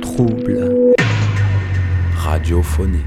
Trouble. 0.00 0.94
Radiophonique. 2.16 3.04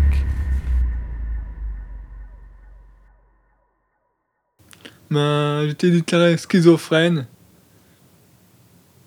Ben, 5.10 5.65
j'étais 5.68 5.90
déclaré 5.90 6.37
schizophrène. 6.37 7.26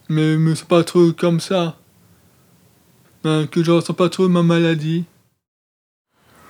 Mais, 0.09 0.37
mais 0.37 0.57
c'est 0.57 0.67
pas 0.67 0.83
trop 0.83 1.13
comme 1.13 1.39
ça. 1.39 1.77
Ben, 3.23 3.47
que 3.47 3.63
je 3.63 3.71
ressens 3.71 3.95
pas 3.95 4.09
trop 4.09 4.29
ma 4.29 4.43
maladie. 4.43 5.05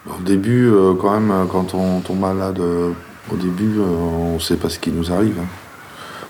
Au 0.06 0.22
début, 0.22 0.66
euh, 0.70 0.94
quand 0.94 1.20
même, 1.20 1.30
euh, 1.30 1.44
quand 1.44 1.74
on 1.74 2.00
tombe 2.00 2.20
malade, 2.20 2.58
euh, 2.60 2.92
au 3.30 3.36
début, 3.36 3.80
euh, 3.80 3.84
on 3.84 4.38
sait 4.40 4.56
pas 4.56 4.70
ce 4.70 4.78
qui 4.78 4.90
nous 4.92 5.12
arrive. 5.12 5.38
hein. 5.38 5.46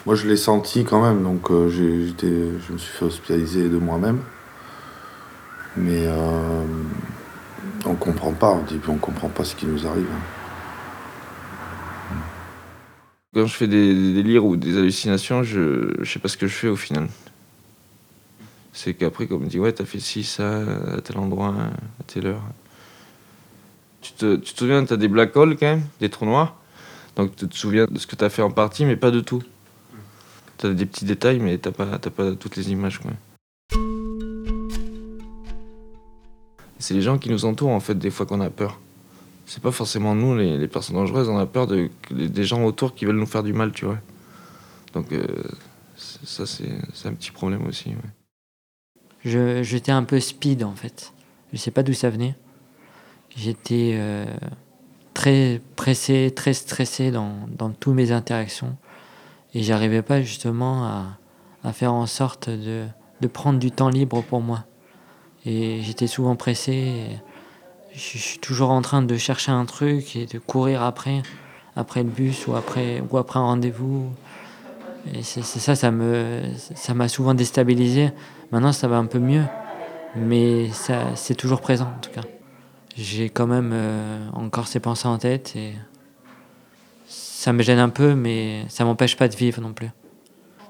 Moi, 0.06 0.14
je 0.14 0.26
l'ai 0.26 0.36
senti 0.36 0.84
quand 0.84 1.02
même, 1.02 1.22
donc 1.22 1.50
euh, 1.50 1.68
je 1.68 2.72
me 2.72 2.78
suis 2.78 2.92
fait 2.92 3.04
hospitaliser 3.04 3.68
de 3.68 3.78
moi-même. 3.78 4.20
Mais 5.76 6.04
euh, 6.06 6.64
on 7.86 7.94
comprend 7.94 8.32
pas, 8.32 8.52
au 8.52 8.62
début, 8.62 8.88
on 8.88 8.96
comprend 8.96 9.28
pas 9.28 9.44
ce 9.44 9.54
qui 9.54 9.66
nous 9.66 9.86
arrive. 9.86 10.06
hein. 10.12 10.20
Quand 13.34 13.46
je 13.46 13.54
fais 13.54 13.68
des, 13.68 13.94
des 13.94 14.12
délires 14.14 14.44
ou 14.44 14.56
des 14.56 14.76
hallucinations, 14.76 15.42
je, 15.42 15.94
je 16.00 16.12
sais 16.12 16.18
pas 16.18 16.28
ce 16.28 16.36
que 16.36 16.48
je 16.48 16.54
fais 16.54 16.68
au 16.68 16.76
final. 16.76 17.08
C'est 18.72 18.94
qu'après, 18.94 19.26
comme 19.26 19.42
on 19.42 19.44
me 19.44 19.50
dit, 19.50 19.58
ouais, 19.58 19.72
t'as 19.72 19.84
fait 19.84 20.00
ci, 20.00 20.24
ça, 20.24 20.62
à 20.96 21.00
tel 21.00 21.18
endroit, 21.18 21.54
à 22.00 22.02
telle 22.06 22.26
heure. 22.26 22.42
Tu 24.00 24.12
te, 24.12 24.36
tu 24.36 24.52
te 24.54 24.58
souviens, 24.58 24.84
t'as 24.84 24.96
des 24.96 25.08
black 25.08 25.36
holes 25.36 25.56
quand 25.56 25.66
même, 25.66 25.82
des 26.00 26.08
trous 26.08 26.24
noirs? 26.24 26.56
Donc 27.16 27.36
tu 27.36 27.48
te 27.48 27.56
souviens 27.56 27.86
de 27.90 27.98
ce 27.98 28.06
que 28.06 28.16
t'as 28.16 28.30
fait 28.30 28.42
en 28.42 28.50
partie, 28.50 28.84
mais 28.86 28.96
pas 28.96 29.10
de 29.10 29.20
tout. 29.20 29.42
T'as 30.60 30.74
des 30.74 30.84
petits 30.84 31.06
détails, 31.06 31.38
mais 31.38 31.56
t'as 31.56 31.70
pas, 31.72 31.98
t'as 31.98 32.10
pas 32.10 32.32
toutes 32.32 32.56
les 32.56 32.70
images. 32.70 33.00
C'est 36.78 36.92
les 36.92 37.00
gens 37.00 37.16
qui 37.16 37.30
nous 37.30 37.46
entourent, 37.46 37.70
en 37.70 37.80
fait, 37.80 37.94
des 37.94 38.10
fois 38.10 38.26
qu'on 38.26 38.42
a 38.42 38.50
peur. 38.50 38.78
C'est 39.46 39.62
pas 39.62 39.70
forcément 39.72 40.14
nous, 40.14 40.36
les, 40.36 40.58
les 40.58 40.68
personnes 40.68 40.96
dangereuses, 40.96 41.30
on 41.30 41.38
a 41.38 41.46
peur 41.46 41.66
de, 41.66 41.88
des 42.10 42.44
gens 42.44 42.62
autour 42.64 42.94
qui 42.94 43.06
veulent 43.06 43.16
nous 43.16 43.24
faire 43.26 43.42
du 43.42 43.54
mal, 43.54 43.72
tu 43.72 43.86
vois. 43.86 43.98
Donc 44.92 45.10
euh, 45.12 45.24
ça, 45.96 46.44
c'est 46.44 46.68
c'est 46.92 47.08
un 47.08 47.14
petit 47.14 47.30
problème 47.30 47.66
aussi. 47.66 47.92
Je- 49.24 49.62
J'étais 49.62 49.92
un 49.92 50.04
peu 50.04 50.20
speed 50.20 50.62
en 50.62 50.74
fait. 50.74 51.12
Je 51.52 51.56
sais 51.58 51.70
pas 51.70 51.82
d'où 51.82 51.94
ça 51.94 52.10
venait. 52.10 52.34
J'étais 53.34 53.92
euh, 53.94 54.24
très 55.14 55.60
pressé, 55.74 56.32
très 56.36 56.52
stressé 56.52 57.10
dans, 57.10 57.48
dans 57.48 57.70
toutes 57.70 57.94
mes 57.94 58.12
interactions. 58.12 58.76
Et 59.54 59.62
j'arrivais 59.62 60.02
pas 60.02 60.22
justement 60.22 60.84
à, 60.84 61.18
à 61.64 61.72
faire 61.72 61.92
en 61.92 62.06
sorte 62.06 62.48
de, 62.48 62.86
de 63.20 63.28
prendre 63.28 63.58
du 63.58 63.70
temps 63.70 63.88
libre 63.88 64.22
pour 64.22 64.40
moi. 64.40 64.64
Et 65.46 65.80
j'étais 65.82 66.06
souvent 66.06 66.36
pressé. 66.36 67.06
je, 67.92 67.98
suis 68.18 68.38
toujours 68.38 68.70
en 68.70 68.82
train 68.82 69.02
de 69.02 69.16
chercher 69.16 69.52
un 69.52 69.64
truc 69.64 70.16
et 70.16 70.26
de 70.26 70.38
courir 70.38 70.82
après, 70.82 71.22
après 71.76 72.02
le 72.02 72.10
bus 72.10 72.46
ou 72.46 72.54
après, 72.54 73.02
ou 73.10 73.18
après 73.18 73.38
un 73.38 73.44
rendez-vous. 73.44 74.10
Et 75.14 75.22
c'est 75.22 75.42
ça, 75.42 75.74
ça 75.74 75.90
me, 75.90 76.42
ça 76.56 76.92
m'a 76.92 77.08
souvent 77.08 77.32
déstabilisé. 77.32 78.10
Maintenant, 78.52 78.72
ça 78.72 78.86
va 78.86 78.98
un 78.98 79.06
peu 79.06 79.18
mieux, 79.18 79.44
mais 80.14 80.68
c'est 81.14 81.34
toujours 81.34 81.60
présent 81.60 81.90
en 81.96 82.00
tout 82.00 82.10
cas. 82.10 82.22
J'ai 82.96 83.30
quand 83.30 83.46
même 83.46 83.70
euh, 83.72 84.28
encore 84.34 84.66
ces 84.66 84.80
pensées 84.80 85.08
en 85.08 85.16
tête 85.16 85.54
ça 87.10 87.52
me 87.52 87.62
gêne 87.62 87.80
un 87.80 87.88
peu, 87.88 88.14
mais 88.14 88.64
ça 88.68 88.84
m'empêche 88.84 89.16
pas 89.16 89.26
de 89.26 89.34
vivre 89.34 89.60
non 89.60 89.72
plus. 89.72 89.88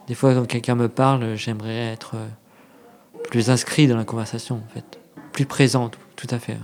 Des 0.07 0.15
fois, 0.15 0.35
quand 0.35 0.47
quelqu'un 0.47 0.75
me 0.75 0.89
parle, 0.89 1.35
j'aimerais 1.37 1.93
être 1.93 2.15
euh, 2.15 2.27
plus 3.25 3.51
inscrit 3.51 3.87
dans 3.87 3.97
la 3.97 4.05
conversation 4.05 4.57
en 4.57 4.73
fait, 4.73 4.99
plus 5.33 5.45
présent, 5.45 5.91
tout, 6.17 6.27
à 6.31 6.39
fait. 6.39 6.57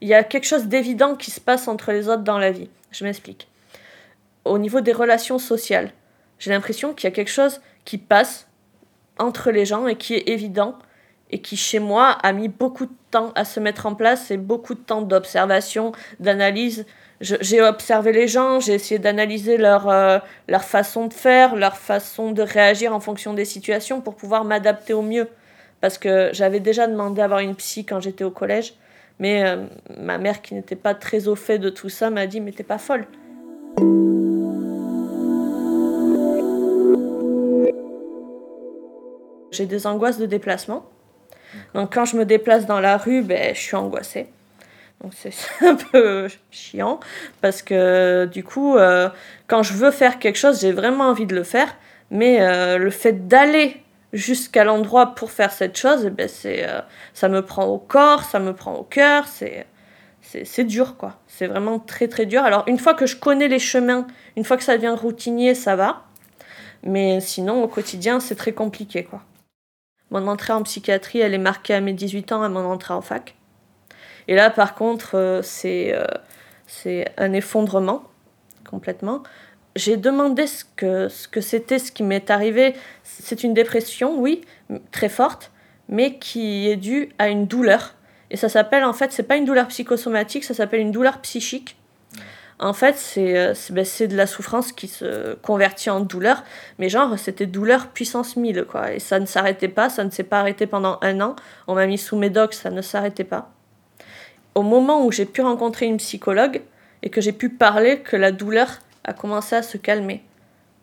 Il 0.00 0.08
y 0.08 0.14
a 0.14 0.22
quelque 0.22 0.46
chose 0.46 0.66
d'évident 0.66 1.16
qui 1.16 1.30
se 1.30 1.40
passe 1.40 1.66
entre 1.66 1.92
les 1.92 2.08
autres 2.08 2.22
dans 2.22 2.38
la 2.38 2.52
vie. 2.52 2.70
Je 2.92 3.04
m'explique. 3.04 3.48
Au 4.44 4.58
niveau 4.58 4.80
des 4.80 4.92
relations 4.92 5.38
sociales, 5.38 5.92
j'ai 6.38 6.50
l'impression 6.50 6.94
qu'il 6.94 7.04
y 7.08 7.12
a 7.12 7.14
quelque 7.14 7.30
chose 7.30 7.60
qui 7.84 7.98
passe 7.98 8.46
entre 9.18 9.50
les 9.50 9.64
gens 9.64 9.86
et 9.86 9.96
qui 9.96 10.14
est 10.14 10.28
évident 10.28 10.78
et 11.30 11.40
qui, 11.40 11.56
chez 11.56 11.80
moi, 11.80 12.10
a 12.10 12.32
mis 12.32 12.48
beaucoup 12.48 12.86
de 12.86 12.94
temps 13.10 13.32
à 13.34 13.44
se 13.44 13.58
mettre 13.58 13.86
en 13.86 13.94
place 13.94 14.30
et 14.30 14.36
beaucoup 14.36 14.74
de 14.74 14.80
temps 14.80 15.02
d'observation, 15.02 15.92
d'analyse. 16.20 16.86
J'ai 17.20 17.62
observé 17.62 18.12
les 18.12 18.26
gens, 18.26 18.58
j'ai 18.58 18.74
essayé 18.74 18.98
d'analyser 18.98 19.56
leur, 19.56 19.88
euh, 19.88 20.18
leur 20.48 20.64
façon 20.64 21.06
de 21.06 21.14
faire, 21.14 21.54
leur 21.54 21.76
façon 21.76 22.32
de 22.32 22.42
réagir 22.42 22.94
en 22.94 23.00
fonction 23.00 23.34
des 23.34 23.44
situations 23.44 24.00
pour 24.00 24.16
pouvoir 24.16 24.44
m'adapter 24.44 24.92
au 24.92 25.02
mieux. 25.02 25.28
Parce 25.80 25.96
que 25.96 26.30
j'avais 26.32 26.60
déjà 26.60 26.86
demandé 26.86 27.20
à 27.20 27.24
avoir 27.24 27.40
une 27.40 27.54
psy 27.54 27.84
quand 27.84 28.00
j'étais 28.00 28.24
au 28.24 28.30
collège. 28.30 28.74
Mais 29.20 29.44
euh, 29.44 29.64
ma 29.96 30.18
mère, 30.18 30.42
qui 30.42 30.54
n'était 30.54 30.76
pas 30.76 30.94
très 30.94 31.28
au 31.28 31.36
fait 31.36 31.58
de 31.58 31.70
tout 31.70 31.88
ça, 31.88 32.10
m'a 32.10 32.26
dit 32.26 32.40
Mais 32.40 32.50
t'es 32.50 32.64
pas 32.64 32.78
folle. 32.78 33.06
J'ai 39.52 39.66
des 39.66 39.86
angoisses 39.86 40.18
de 40.18 40.26
déplacement. 40.26 40.84
Donc 41.74 41.94
quand 41.94 42.04
je 42.04 42.16
me 42.16 42.24
déplace 42.24 42.66
dans 42.66 42.80
la 42.80 42.96
rue, 42.96 43.22
ben, 43.22 43.54
je 43.54 43.60
suis 43.60 43.76
angoissée. 43.76 44.26
C'est 45.12 45.32
un 45.64 45.74
peu 45.74 46.28
chiant 46.50 47.00
parce 47.40 47.62
que 47.62 48.26
du 48.26 48.44
coup, 48.44 48.76
euh, 48.76 49.08
quand 49.46 49.62
je 49.62 49.74
veux 49.74 49.90
faire 49.90 50.18
quelque 50.18 50.36
chose, 50.36 50.60
j'ai 50.60 50.72
vraiment 50.72 51.04
envie 51.04 51.26
de 51.26 51.34
le 51.34 51.44
faire. 51.44 51.76
Mais 52.10 52.40
euh, 52.40 52.78
le 52.78 52.90
fait 52.90 53.26
d'aller 53.26 53.82
jusqu'à 54.12 54.64
l'endroit 54.64 55.14
pour 55.14 55.30
faire 55.30 55.52
cette 55.52 55.76
chose, 55.76 56.04
eh 56.06 56.10
ben, 56.10 56.28
euh, 56.44 56.80
ça 57.12 57.28
me 57.28 57.42
prend 57.42 57.66
au 57.66 57.78
corps, 57.78 58.22
ça 58.22 58.38
me 58.38 58.52
prend 58.54 58.74
au 58.74 58.84
cœur, 58.84 59.26
c'est, 59.26 59.66
c'est, 60.20 60.44
c'est 60.44 60.64
dur 60.64 60.96
quoi. 60.96 61.18
C'est 61.26 61.46
vraiment 61.46 61.78
très 61.78 62.08
très 62.08 62.26
dur. 62.26 62.42
Alors 62.42 62.64
une 62.66 62.78
fois 62.78 62.94
que 62.94 63.06
je 63.06 63.16
connais 63.16 63.48
les 63.48 63.58
chemins, 63.58 64.06
une 64.36 64.44
fois 64.44 64.56
que 64.56 64.62
ça 64.62 64.76
devient 64.76 64.94
routinier, 64.96 65.54
ça 65.54 65.76
va. 65.76 66.04
Mais 66.84 67.20
sinon, 67.20 67.62
au 67.62 67.68
quotidien, 67.68 68.20
c'est 68.20 68.34
très 68.34 68.52
compliqué 68.52 69.04
quoi. 69.04 69.22
Mon 70.10 70.28
entrée 70.28 70.52
en 70.52 70.62
psychiatrie, 70.62 71.20
elle 71.20 71.34
est 71.34 71.38
marquée 71.38 71.74
à 71.74 71.80
mes 71.80 71.94
18 71.94 72.32
ans, 72.32 72.42
à 72.42 72.48
mon 72.48 72.64
entrée 72.64 72.94
en 72.94 73.00
fac. 73.00 73.34
Et 74.28 74.34
là, 74.34 74.50
par 74.50 74.74
contre, 74.74 75.16
euh, 75.16 75.42
c'est, 75.42 75.94
euh, 75.94 76.04
c'est 76.66 77.06
un 77.16 77.32
effondrement 77.32 78.04
complètement. 78.68 79.22
J'ai 79.76 79.96
demandé 79.96 80.46
ce 80.46 80.64
que, 80.76 81.08
ce 81.08 81.28
que 81.28 81.40
c'était, 81.40 81.78
ce 81.78 81.92
qui 81.92 82.02
m'est 82.02 82.30
arrivé. 82.30 82.74
C'est 83.02 83.42
une 83.44 83.54
dépression, 83.54 84.18
oui, 84.18 84.42
très 84.92 85.08
forte, 85.08 85.50
mais 85.88 86.18
qui 86.18 86.68
est 86.68 86.76
due 86.76 87.10
à 87.18 87.28
une 87.28 87.46
douleur. 87.46 87.94
Et 88.30 88.36
ça 88.36 88.48
s'appelle, 88.48 88.84
en 88.84 88.92
fait, 88.92 89.12
c'est 89.12 89.24
pas 89.24 89.36
une 89.36 89.44
douleur 89.44 89.68
psychosomatique, 89.68 90.44
ça 90.44 90.54
s'appelle 90.54 90.80
une 90.80 90.92
douleur 90.92 91.20
psychique. 91.20 91.76
En 92.60 92.72
fait, 92.72 92.96
c'est 92.96 93.36
euh, 93.36 93.52
c'est 93.54 93.72
ben, 93.72 93.84
de 93.84 94.16
la 94.16 94.26
souffrance 94.26 94.72
qui 94.72 94.86
se 94.86 95.34
convertit 95.42 95.90
en 95.90 96.00
douleur, 96.00 96.44
mais 96.78 96.88
genre, 96.88 97.18
c'était 97.18 97.46
douleur 97.46 97.88
puissance 97.88 98.36
1000, 98.36 98.64
quoi. 98.64 98.92
Et 98.92 99.00
ça 99.00 99.18
ne 99.18 99.26
s'arrêtait 99.26 99.68
pas, 99.68 99.90
ça 99.90 100.04
ne 100.04 100.10
s'est 100.10 100.22
pas 100.24 100.40
arrêté 100.40 100.66
pendant 100.66 100.98
un 101.02 101.20
an. 101.20 101.34
On 101.66 101.74
m'a 101.74 101.86
mis 101.86 101.98
sous 101.98 102.16
médoc, 102.16 102.54
ça 102.54 102.70
ne 102.70 102.80
s'arrêtait 102.80 103.24
pas. 103.24 103.53
Au 104.54 104.62
moment 104.62 105.04
où 105.04 105.10
j'ai 105.12 105.24
pu 105.24 105.42
rencontrer 105.42 105.86
une 105.86 105.96
psychologue 105.96 106.62
et 107.02 107.10
que 107.10 107.20
j'ai 107.20 107.32
pu 107.32 107.48
parler, 107.48 108.00
que 108.00 108.16
la 108.16 108.32
douleur 108.32 108.78
a 109.04 109.12
commencé 109.12 109.56
à 109.56 109.62
se 109.62 109.76
calmer. 109.76 110.22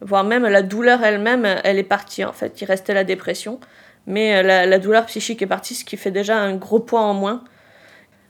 Voire 0.01 0.23
même 0.23 0.43
la 0.43 0.61
douleur 0.61 1.03
elle-même, 1.03 1.45
elle 1.63 1.77
est 1.77 1.83
partie 1.83 2.25
en 2.25 2.33
fait. 2.33 2.59
Il 2.61 2.65
restait 2.65 2.93
la 2.93 3.03
dépression, 3.03 3.59
mais 4.07 4.37
euh, 4.37 4.65
la, 4.65 4.79
douleur 4.79 5.05
psychique 5.05 5.41
est 5.41 5.47
partie, 5.47 5.75
ce 5.75 5.85
qui 5.85 5.95
fait 5.95 6.11
déjà 6.11 6.37
un 6.37 6.55
gros 6.55 6.79
poids 6.79 7.01
en 7.01 7.13
moins. 7.13 7.43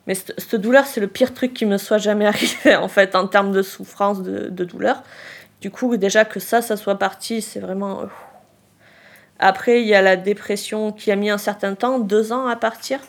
Mais 0.05 0.15
cette, 0.15 0.39
cette 0.39 0.59
douleur, 0.59 0.85
c'est 0.85 0.99
le 0.99 1.07
pire 1.07 1.33
truc 1.33 1.53
qui 1.53 1.65
me 1.65 1.77
soit 1.77 1.97
jamais 1.97 2.25
arrivé 2.33 2.75
en 2.75 2.87
fait 2.87 3.15
en 3.15 3.27
termes 3.27 3.51
de 3.51 3.61
souffrance, 3.61 4.21
de, 4.21 4.49
de 4.49 4.63
douleur. 4.65 5.03
Du 5.61 5.71
coup, 5.71 5.95
déjà 5.95 6.25
que 6.25 6.39
ça, 6.39 6.61
ça 6.61 6.75
soit 6.75 6.97
parti, 6.97 7.41
c'est 7.41 7.59
vraiment. 7.59 8.01
euh, 8.01 8.05
Après, 9.39 9.81
il 9.81 9.87
y 9.87 9.95
a 9.95 10.01
la 10.01 10.17
dépression 10.17 10.91
qui 10.91 11.11
a 11.11 11.15
mis 11.15 11.29
un 11.29 11.37
certain 11.37 11.75
temps, 11.75 11.99
deux 11.99 12.31
ans 12.31 12.47
à 12.47 12.55
partir. 12.55 12.99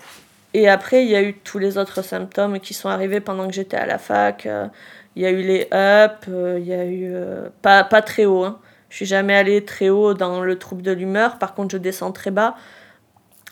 Et 0.54 0.68
après, 0.68 1.04
il 1.04 1.08
y 1.10 1.14
a 1.16 1.22
eu 1.22 1.34
tous 1.34 1.58
les 1.58 1.78
autres 1.78 2.02
symptômes 2.02 2.60
qui 2.60 2.74
sont 2.74 2.88
arrivés 2.88 3.20
pendant 3.20 3.46
que 3.48 3.54
j'étais 3.54 3.76
à 3.76 3.86
la 3.86 3.98
fac. 3.98 4.46
Euh, 4.46 4.68
Il 5.16 5.22
y 5.22 5.26
a 5.26 5.30
eu 5.30 5.42
les 5.42 5.68
up, 5.72 6.24
euh, 6.28 6.58
il 6.60 6.66
y 6.66 6.72
a 6.74 6.84
eu. 6.86 7.12
euh, 7.14 7.48
pas, 7.62 7.84
pas 7.84 8.02
très 8.02 8.24
haut, 8.26 8.44
hein. 8.44 8.60
Je 8.90 8.96
suis 8.96 9.06
jamais 9.06 9.34
allée 9.34 9.64
très 9.64 9.88
haut 9.88 10.12
dans 10.14 10.42
le 10.42 10.58
trouble 10.58 10.82
de 10.82 10.92
l'humeur. 10.92 11.38
Par 11.38 11.54
contre, 11.54 11.72
je 11.72 11.78
descends 11.78 12.12
très 12.12 12.30
bas. 12.30 12.56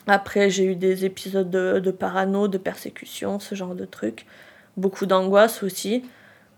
Après, 0.07 0.49
j'ai 0.49 0.65
eu 0.65 0.75
des 0.75 1.05
épisodes 1.05 1.49
de, 1.49 1.91
parano, 1.91 2.47
de 2.47 2.57
persécution, 2.59 3.39
ce 3.39 3.55
genre 3.55 3.75
de 3.75 3.85
trucs. 3.85 4.25
Beaucoup 4.77 5.05
d'angoisse 5.07 5.63
aussi. 5.63 6.03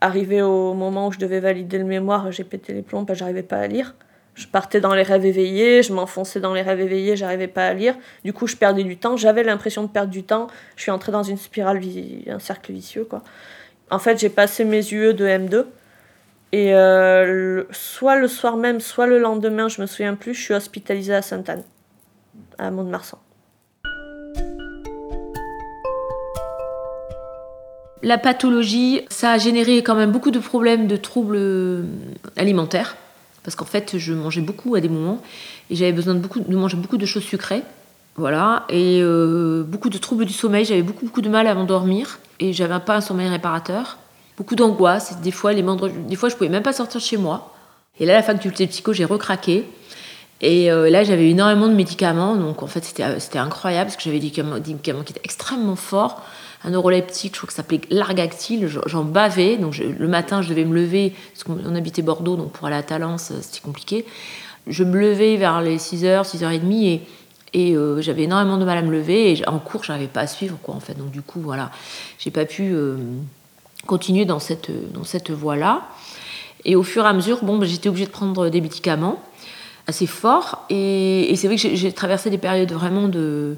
Arrivé 0.01 0.41
au 0.41 0.73
moment 0.73 1.07
où 1.07 1.11
je 1.13 1.19
devais 1.19 1.39
valider 1.39 1.77
le 1.77 1.85
mémoire, 1.85 2.31
j'ai 2.31 2.43
pété 2.43 2.73
les 2.73 2.81
plombs 2.81 3.05
parce 3.05 3.19
j'arrivais 3.19 3.43
pas 3.43 3.57
à 3.57 3.67
lire. 3.67 3.95
Je 4.35 4.47
partais 4.47 4.81
dans 4.81 4.95
les 4.95 5.03
rêves 5.03 5.25
éveillés, 5.25 5.83
je 5.83 5.93
m'enfonçais 5.93 6.39
dans 6.39 6.53
les 6.53 6.63
rêves 6.63 6.79
éveillés, 6.79 7.15
j'arrivais 7.15 7.47
pas 7.47 7.67
à 7.67 7.73
lire. 7.73 7.95
Du 8.23 8.33
coup, 8.33 8.47
je 8.47 8.55
perdais 8.55 8.83
du 8.83 8.97
temps. 8.97 9.15
J'avais 9.15 9.43
l'impression 9.43 9.83
de 9.83 9.87
perdre 9.87 10.11
du 10.11 10.23
temps. 10.23 10.47
Je 10.75 10.81
suis 10.81 10.91
entrée 10.91 11.11
dans 11.11 11.23
une 11.23 11.37
spirale, 11.37 11.79
un 12.27 12.39
cercle 12.39 12.71
vicieux, 12.71 13.05
quoi. 13.05 13.21
En 13.91 13.99
fait, 13.99 14.19
j'ai 14.19 14.29
passé 14.29 14.65
mes 14.65 14.91
UE 14.91 15.13
de 15.13 15.25
M2 15.25 15.65
Et 16.51 16.73
euh, 16.73 17.63
soit 17.69 18.15
le 18.15 18.27
soir 18.27 18.57
même, 18.57 18.79
soit 18.79 19.05
le 19.05 19.19
lendemain, 19.19 19.67
je 19.67 19.81
me 19.81 19.85
souviens 19.85 20.15
plus, 20.15 20.33
je 20.33 20.41
suis 20.41 20.53
hospitalisée 20.55 21.13
à 21.13 21.21
Sainte-Anne, 21.21 21.63
à 22.57 22.71
Mont-de-Marsan. 22.71 23.19
La 28.01 28.17
pathologie, 28.17 29.05
ça 29.09 29.31
a 29.31 29.37
généré 29.37 29.77
quand 29.83 29.95
même 29.95 30.11
beaucoup 30.11 30.31
de 30.31 30.39
problèmes 30.39 30.87
de 30.87 30.97
troubles 30.97 31.37
euh, 31.37 31.83
alimentaires. 32.35 32.97
Parce 33.43 33.55
qu'en 33.55 33.65
fait, 33.65 33.97
je 33.97 34.13
mangeais 34.13 34.41
beaucoup 34.41 34.75
à 34.75 34.81
des 34.81 34.89
moments 34.89 35.21
et 35.69 35.75
j'avais 35.75 35.91
besoin 35.91 36.13
de, 36.13 36.19
beaucoup, 36.19 36.39
de 36.39 36.55
manger 36.55 36.77
beaucoup 36.77 36.97
de 36.97 37.05
choses 37.05 37.23
sucrées. 37.23 37.63
Voilà. 38.15 38.65
Et 38.69 38.99
euh, 39.01 39.63
beaucoup 39.63 39.89
de 39.89 39.97
troubles 39.97 40.25
du 40.25 40.33
sommeil. 40.33 40.65
J'avais 40.65 40.83
beaucoup, 40.83 41.05
beaucoup 41.05 41.21
de 41.21 41.29
mal 41.29 41.47
à 41.47 41.53
m'endormir 41.55 42.19
et 42.39 42.53
j'avais 42.53 42.79
pas 42.79 42.97
un 42.97 43.01
sommeil 43.01 43.27
réparateur. 43.27 43.97
Beaucoup 44.37 44.55
d'angoisse. 44.55 45.19
Des 45.21 45.31
fois, 45.31 45.53
les 45.53 45.61
moindres- 45.63 45.89
des 45.89 46.15
fois, 46.15 46.29
je 46.29 46.35
pouvais 46.35 46.49
même 46.49 46.63
pas 46.63 46.73
sortir 46.73 47.01
chez 47.01 47.17
moi. 47.17 47.53
Et 47.99 48.05
là, 48.05 48.13
à 48.13 48.17
la 48.17 48.23
faculté 48.23 48.65
de 48.65 48.71
psycho, 48.71 48.93
j'ai 48.93 49.05
recraqué. 49.05 49.65
Et 50.41 50.71
euh, 50.71 50.89
là, 50.89 51.03
j'avais 51.03 51.29
énormément 51.29 51.67
de 51.67 51.73
médicaments. 51.73 52.35
Donc, 52.35 52.63
en 52.63 52.67
fait, 52.67 52.83
c'était 52.83 53.19
c'était 53.19 53.39
incroyable 53.39 53.85
parce 53.89 53.97
que 53.97 54.03
j'avais 54.03 54.19
des 54.19 54.31
médicaments 54.43 55.03
qui 55.03 55.13
étaient 55.13 55.21
extrêmement 55.23 55.75
forts. 55.75 56.21
Un 56.65 56.69
neuroleptique, 56.71 57.33
je 57.33 57.39
crois 57.39 57.47
que 57.47 57.53
ça 57.53 57.57
s'appelait 57.57 57.81
Largactil. 57.89 58.67
J'en- 58.85 59.03
bavais. 59.03 59.57
Donc, 59.57 59.77
le 59.77 60.07
matin, 60.07 60.41
je 60.41 60.49
devais 60.49 60.63
me 60.65 60.73
lever 60.75 61.13
parce 61.33 61.43
qu'on 61.43 61.57
on 61.65 61.75
habitait 61.75 62.01
Bordeaux. 62.01 62.35
Donc, 62.37 62.51
pour 62.53 62.67
aller 62.67 62.75
à 62.77 62.83
Talence, 62.83 63.31
euh, 63.31 63.39
c'était 63.41 63.59
compliqué. 63.59 64.05
Je 64.67 64.83
me 64.83 64.97
levais 64.99 65.35
vers 65.35 65.61
les 65.61 65.77
6h, 65.77 66.23
6h30 66.25 66.85
et, 66.85 67.01
et 67.53 67.75
euh, 67.75 68.01
j'avais 68.01 68.23
énormément 68.23 68.57
de 68.57 68.63
mal 68.63 68.77
à 68.77 68.81
me 68.81 68.91
lever. 68.91 69.33
Et 69.33 69.47
en 69.47 69.59
cours, 69.59 69.83
j'arrivais 69.83 70.07
pas 70.07 70.21
à 70.21 70.27
suivre, 70.27 70.57
quoi, 70.63 70.73
en 70.75 70.79
fait. 70.79 70.93
Donc, 70.97 71.11
du 71.11 71.21
coup, 71.21 71.41
voilà. 71.41 71.69
J'ai 72.17 72.31
pas 72.31 72.45
pu 72.45 72.71
euh, 72.73 72.95
continuer 73.85 74.23
dans 74.23 74.39
cette, 74.39 74.71
dans 74.93 75.03
cette 75.03 75.31
voie-là. 75.31 75.81
Et 76.63 76.77
au 76.77 76.83
fur 76.83 77.03
et 77.03 77.07
à 77.09 77.13
mesure, 77.13 77.43
bon, 77.43 77.57
bah, 77.57 77.65
j'étais 77.65 77.89
obligée 77.89 78.05
de 78.05 78.11
prendre 78.11 78.47
des 78.47 78.61
médicaments 78.61 79.21
assez 79.85 80.07
forts. 80.07 80.63
Et, 80.69 81.33
c'est 81.35 81.47
vrai 81.47 81.57
que 81.57 81.75
j'ai- 81.75 81.91
traversé 81.91 82.29
des 82.29 82.37
périodes 82.37 82.71
vraiment 82.71 83.09
de, 83.09 83.57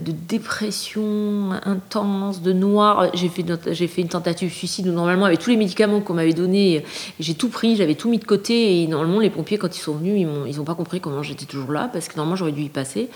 de 0.00 0.12
dépression 0.12 1.52
intense, 1.64 2.42
de 2.42 2.52
noir. 2.52 3.10
J'ai 3.14 3.28
fait, 3.28 3.44
j'ai 3.72 3.86
fait 3.86 4.02
une 4.02 4.08
tentative 4.08 4.48
de 4.48 4.54
suicide 4.54 4.88
où 4.88 4.92
normalement, 4.92 5.24
avec 5.24 5.40
tous 5.40 5.50
les 5.50 5.56
médicaments 5.56 6.00
qu'on 6.00 6.14
m'avait 6.14 6.32
donnés, 6.32 6.84
j'ai 7.20 7.34
tout 7.34 7.48
pris, 7.48 7.76
j'avais 7.76 7.94
tout 7.94 8.08
mis 8.08 8.18
de 8.18 8.24
côté. 8.24 8.82
Et 8.82 8.86
normalement, 8.86 9.20
les 9.20 9.30
pompiers, 9.30 9.58
quand 9.58 9.76
ils 9.76 9.80
sont 9.80 9.94
venus, 9.94 10.26
ils 10.46 10.56
n'ont 10.56 10.64
pas 10.64 10.74
compris 10.74 11.00
comment 11.00 11.22
j'étais 11.22 11.46
toujours 11.46 11.72
là, 11.72 11.88
parce 11.92 12.08
que 12.08 12.16
normalement, 12.16 12.36
j'aurais 12.36 12.52
dû 12.52 12.62
y 12.62 12.68
passer. 12.68 13.08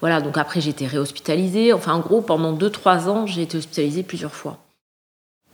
Voilà, 0.00 0.20
donc 0.20 0.38
après, 0.38 0.60
j'ai 0.60 0.70
été 0.70 0.86
réhospitalisée. 0.86 1.72
Enfin, 1.72 1.92
en 1.92 2.00
gros, 2.00 2.22
pendant 2.22 2.56
2-3 2.56 3.08
ans, 3.08 3.26
j'ai 3.26 3.42
été 3.42 3.58
hospitalisée 3.58 4.02
plusieurs 4.02 4.34
fois. 4.34 4.58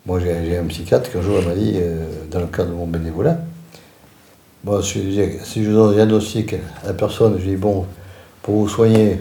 Moi, 0.06 0.20
j'ai 0.20 0.56
un 0.56 0.64
psychiatre 0.66 1.10
qu'un 1.10 1.20
jour, 1.20 1.38
il 1.40 1.48
m'a 1.48 1.54
dit, 1.54 1.72
euh, 1.76 2.04
dans 2.30 2.40
le 2.40 2.46
cadre 2.46 2.70
de 2.70 2.74
mon 2.74 2.86
bénévolat, 2.86 3.38
bon, 4.62 4.80
si, 4.80 5.18
si 5.42 5.64
je 5.64 5.70
donne 5.70 5.90
un 5.90 5.94
diagnostic 5.94 6.54
à 6.84 6.86
la 6.86 6.92
personne, 6.94 7.38
je 7.40 7.44
dis, 7.44 7.56
bon, 7.56 7.86
pour 8.42 8.54
vous 8.54 8.68
soigner, 8.68 9.18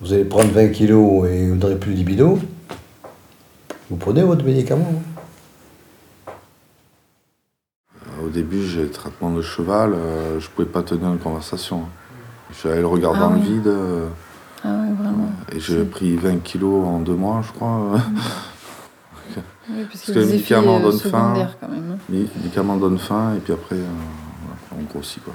vous 0.00 0.12
allez 0.12 0.24
prendre 0.24 0.50
20 0.52 0.68
kilos 0.68 1.28
et 1.28 1.48
vous 1.48 1.56
n'aurez 1.56 1.78
plus 1.78 1.92
de 1.92 1.96
libido, 1.96 2.38
vous 3.90 3.96
prenez 3.96 4.22
votre 4.22 4.44
médicament. 4.44 4.92
hein. 6.28 6.32
Au 8.24 8.28
début, 8.28 8.66
j'ai 8.66 8.82
le 8.82 8.90
traitement 8.90 9.30
de 9.30 9.42
cheval, 9.42 9.92
euh, 9.94 10.38
je 10.40 10.48
pouvais 10.50 10.68
pas 10.68 10.82
tenir 10.82 11.08
une 11.12 11.18
conversation. 11.18 11.82
J'avais 12.62 12.80
le 12.80 12.86
regard 12.86 13.12
Ah 13.16 13.20
dans 13.20 13.30
le 13.30 13.36
oui. 13.36 13.42
vide 13.42 13.66
euh, 13.66 14.08
Ah 14.64 14.68
ouais, 14.68 14.92
vraiment. 15.00 15.30
et 15.52 15.60
j'ai 15.60 15.84
pris 15.84 16.16
20 16.16 16.38
kilos 16.42 16.84
en 16.86 17.00
deux 17.00 17.14
mois, 17.14 17.42
je 17.46 17.52
crois. 17.52 17.92
Oui, 19.70 19.84
parce 19.84 20.00
que 20.06 20.12
les 20.12 20.24
médicaments 20.24 20.78
euh, 20.78 20.82
donnent 20.82 20.98
faim. 20.98 21.08
secondaires 21.34 21.56
quand 21.60 21.68
même. 21.68 21.92
hein. 21.92 21.98
Les 22.08 22.20
médicaments 22.36 22.76
donnent 22.78 22.98
faim 22.98 23.34
et 23.36 23.40
puis 23.40 23.52
après, 23.52 23.76
euh, 23.76 23.84
on 24.76 24.82
grossit 24.90 25.22
quoi. 25.22 25.34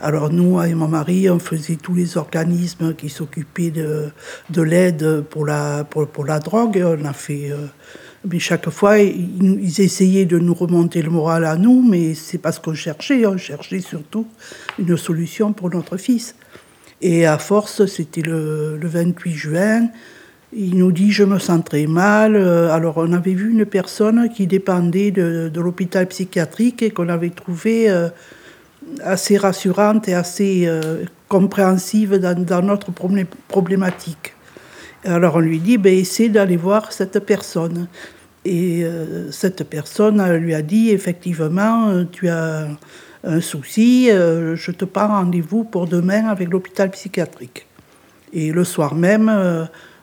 Alors 0.00 0.30
nous, 0.30 0.58
avec 0.58 0.74
mon 0.74 0.88
mari, 0.88 1.30
on 1.30 1.38
faisait 1.38 1.76
tous 1.76 1.94
les 1.94 2.16
organismes 2.18 2.94
qui 2.94 3.08
s'occupaient 3.08 3.70
de, 3.70 4.10
de 4.50 4.62
l'aide 4.62 5.22
pour 5.30 5.46
la, 5.46 5.84
pour, 5.84 6.06
pour 6.08 6.24
la 6.24 6.40
drogue. 6.40 6.82
On 6.84 7.04
a 7.04 7.12
fait... 7.12 7.50
euh, 7.50 7.66
mais 8.28 8.38
chaque 8.38 8.68
fois, 8.70 8.98
ils, 8.98 9.80
essayaient 9.80 10.24
de 10.24 10.38
nous 10.38 10.54
remonter 10.54 11.00
le 11.02 11.10
moral 11.10 11.44
à 11.44 11.56
nous, 11.56 11.82
mais 11.82 12.14
c'est 12.14 12.38
pas 12.38 12.52
ce 12.52 12.60
qu'on 12.60 12.74
cherchait. 12.74 13.24
On 13.26 13.36
cherchait 13.36 13.80
surtout 13.80 14.26
une 14.78 14.96
solution 14.96 15.52
pour 15.52 15.70
notre 15.70 15.96
fils. 15.96 16.34
Et 17.00 17.26
à 17.26 17.38
force, 17.38 17.86
c'était 17.86 18.22
le, 18.22 18.78
le 18.78 18.88
28 18.88 19.32
juin, 19.32 19.88
il 20.54 20.76
nous 20.76 20.92
dit 20.92 21.12
je 21.12 21.24
me 21.24 21.38
sens 21.38 21.62
très 21.64 21.86
mal. 21.86 22.36
Euh, 22.36 22.70
Alors 22.70 22.98
on 22.98 23.12
avait 23.12 23.34
vu 23.34 23.50
une 23.52 23.66
personne 23.66 24.28
qui 24.30 24.46
dépendait 24.46 25.10
de, 25.10 25.50
de 25.52 25.60
l'hôpital 25.60 26.06
psychiatrique 26.06 26.82
et 26.82 26.90
qu'on 26.90 27.08
avait 27.08 27.30
trouvé 27.30 27.90
euh, 27.90 28.08
assez 29.02 29.36
rassurante 29.36 30.08
et 30.08 30.14
assez 30.14 30.64
euh, 30.66 31.04
compréhensive 31.28 32.16
dans, 32.18 32.62
notre 32.62 32.90
problé- 32.92 33.26
problématique. 33.48 34.34
Alors 35.04 35.36
on 35.36 35.40
lui 35.40 35.58
dit, 35.58 35.78
ben, 35.78 35.94
essaie 35.94 36.28
d'aller 36.28 36.56
voir 36.56 36.92
cette 36.92 37.18
personne. 37.20 37.88
Et 38.44 38.84
euh, 38.84 39.30
cette 39.30 39.64
personne 39.64 40.22
lui 40.36 40.54
a 40.54 40.62
dit, 40.62 40.90
effectivement, 40.90 41.88
euh, 41.88 42.04
tu 42.10 42.28
as 42.28 42.68
un 43.26 43.40
souci, 43.40 44.10
je 44.10 44.70
te 44.70 44.84
prends 44.84 45.08
rendez-vous 45.08 45.64
pour 45.64 45.86
demain 45.86 46.26
avec 46.26 46.50
l'hôpital 46.50 46.90
psychiatrique. 46.90 47.66
Et 48.34 48.52
le 48.52 48.64
soir 48.64 48.94
même, 48.94 49.30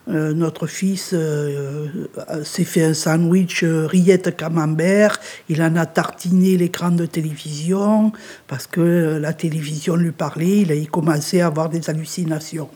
euh, 0.08 0.34
notre 0.34 0.66
fils 0.66 1.10
euh, 1.12 2.08
euh, 2.30 2.42
s'est 2.42 2.64
fait 2.64 2.82
un 2.82 2.94
sandwich 2.94 3.62
euh, 3.62 3.86
rillettes 3.86 4.36
camembert. 4.36 5.20
Il 5.48 5.62
en 5.62 5.76
a 5.76 5.86
tartiné 5.86 6.56
l'écran 6.56 6.90
de 6.90 7.06
télévision 7.06 8.10
parce 8.48 8.66
que 8.66 9.18
la 9.20 9.32
télévision 9.32 9.94
lui 9.94 10.10
parlait. 10.10 10.62
Il 10.62 10.72
a 10.72 10.86
commencé 10.86 11.40
à 11.40 11.46
avoir 11.46 11.68
des 11.68 11.88
hallucinations. 11.88 12.68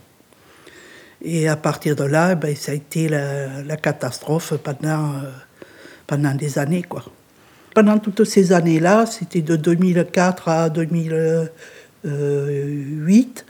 Et 1.20 1.48
à 1.48 1.56
partir 1.56 1.96
de 1.96 2.04
là, 2.04 2.36
ben, 2.36 2.54
ça 2.54 2.70
a 2.72 2.76
été 2.76 3.08
la, 3.08 3.62
la 3.62 3.76
catastrophe 3.76 4.54
pendant, 4.62 5.14
pendant 6.06 6.34
des 6.34 6.60
années. 6.60 6.82
Quoi. 6.82 7.02
Pendant 7.74 7.98
toutes 7.98 8.22
ces 8.24 8.52
années-là, 8.52 9.06
c'était 9.06 9.42
de 9.42 9.56
2004 9.56 10.48
à 10.48 10.70
2008, 10.70 13.44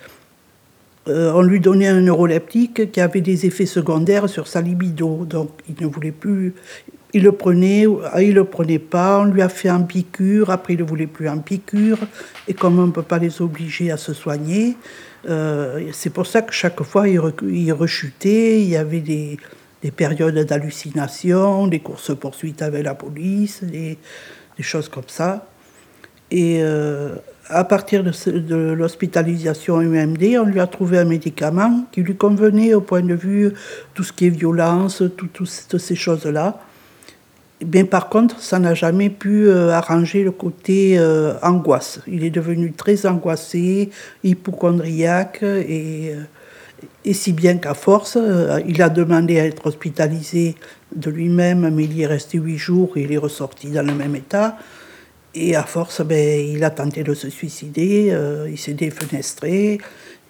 euh, 1.08 1.32
on 1.34 1.42
lui 1.42 1.60
donnait 1.60 1.86
un 1.86 2.00
neuroleptique 2.00 2.90
qui 2.90 3.00
avait 3.00 3.20
des 3.20 3.46
effets 3.46 3.66
secondaires 3.66 4.28
sur 4.28 4.48
sa 4.48 4.60
libido. 4.60 5.24
Donc 5.24 5.50
il 5.68 5.76
ne 5.84 5.90
voulait 5.90 6.12
plus. 6.12 6.54
Il 7.12 7.22
le 7.22 7.32
prenait, 7.32 7.86
ah, 8.12 8.22
il 8.22 8.34
le 8.34 8.44
prenait 8.44 8.78
pas. 8.78 9.20
On 9.20 9.24
lui 9.26 9.40
a 9.40 9.48
fait 9.48 9.70
en 9.70 9.82
piqûre. 9.84 10.50
Après, 10.50 10.74
il 10.74 10.80
ne 10.80 10.84
voulait 10.84 11.06
plus 11.06 11.28
en 11.28 11.38
piqûre. 11.38 11.98
Et 12.48 12.54
comme 12.54 12.78
on 12.78 12.86
ne 12.86 12.92
peut 12.92 13.02
pas 13.02 13.18
les 13.18 13.40
obliger 13.40 13.90
à 13.90 13.96
se 13.96 14.12
soigner, 14.12 14.76
euh, 15.28 15.88
c'est 15.92 16.10
pour 16.10 16.26
ça 16.26 16.42
que 16.42 16.52
chaque 16.52 16.82
fois 16.82 17.08
il, 17.08 17.20
rechutait. 17.72 18.60
Il 18.60 18.68
y 18.68 18.76
avait 18.76 19.00
des, 19.00 19.38
des 19.82 19.90
périodes 19.90 20.38
d'hallucination, 20.38 21.68
des 21.68 21.78
courses-poursuites 21.78 22.62
avec 22.62 22.84
la 22.84 22.94
police, 22.94 23.62
des, 23.62 23.96
des 24.56 24.62
choses 24.62 24.88
comme 24.88 25.08
ça. 25.08 25.46
Et 26.30 26.58
euh, 26.60 27.14
à 27.48 27.64
partir 27.64 28.02
de, 28.02 28.12
ce- 28.12 28.30
de 28.30 28.56
l'hospitalisation 28.72 29.80
UMD, 29.80 30.22
on 30.40 30.44
lui 30.44 30.60
a 30.60 30.66
trouvé 30.66 30.98
un 30.98 31.04
médicament 31.04 31.84
qui 31.92 32.02
lui 32.02 32.16
convenait 32.16 32.74
au 32.74 32.80
point 32.80 33.02
de 33.02 33.14
vue 33.14 33.52
tout 33.94 34.02
ce 34.02 34.12
qui 34.12 34.26
est 34.26 34.30
violence, 34.30 35.02
tout- 35.16 35.28
tout- 35.32 35.46
toutes 35.68 35.80
ces 35.80 35.94
choses-là. 35.94 36.60
Mais 37.72 37.84
par 37.84 38.08
contre, 38.10 38.38
ça 38.40 38.58
n'a 38.58 38.74
jamais 38.74 39.08
pu 39.08 39.48
euh, 39.48 39.70
arranger 39.70 40.22
le 40.24 40.30
côté 40.30 40.98
euh, 40.98 41.34
angoisse. 41.42 42.00
Il 42.06 42.22
est 42.24 42.30
devenu 42.30 42.72
très 42.72 43.06
angoissé, 43.06 43.90
hypochondriaque, 44.24 45.42
et, 45.42 46.10
euh, 46.14 46.22
et 47.04 47.14
si 47.14 47.32
bien 47.32 47.56
qu'à 47.56 47.72
force, 47.74 48.18
il 48.68 48.82
a 48.82 48.88
demandé 48.90 49.40
à 49.40 49.46
être 49.46 49.66
hospitalisé 49.66 50.56
de 50.94 51.10
lui-même, 51.10 51.70
mais 51.74 51.84
il 51.84 51.96
y 51.96 52.02
est 52.02 52.06
resté 52.06 52.36
huit 52.38 52.58
jours 52.58 52.92
et 52.96 53.02
il 53.02 53.12
est 53.12 53.16
ressorti 53.18 53.68
dans 53.70 53.86
le 53.86 53.94
même 53.94 54.14
état. 54.16 54.58
Et 55.38 55.54
à 55.54 55.64
force, 55.64 56.00
ben, 56.00 56.40
il 56.40 56.64
a 56.64 56.70
tenté 56.70 57.04
de 57.04 57.12
se 57.12 57.28
suicider, 57.28 58.08
euh, 58.10 58.48
il 58.50 58.56
s'est 58.56 58.72
défenestré. 58.72 59.78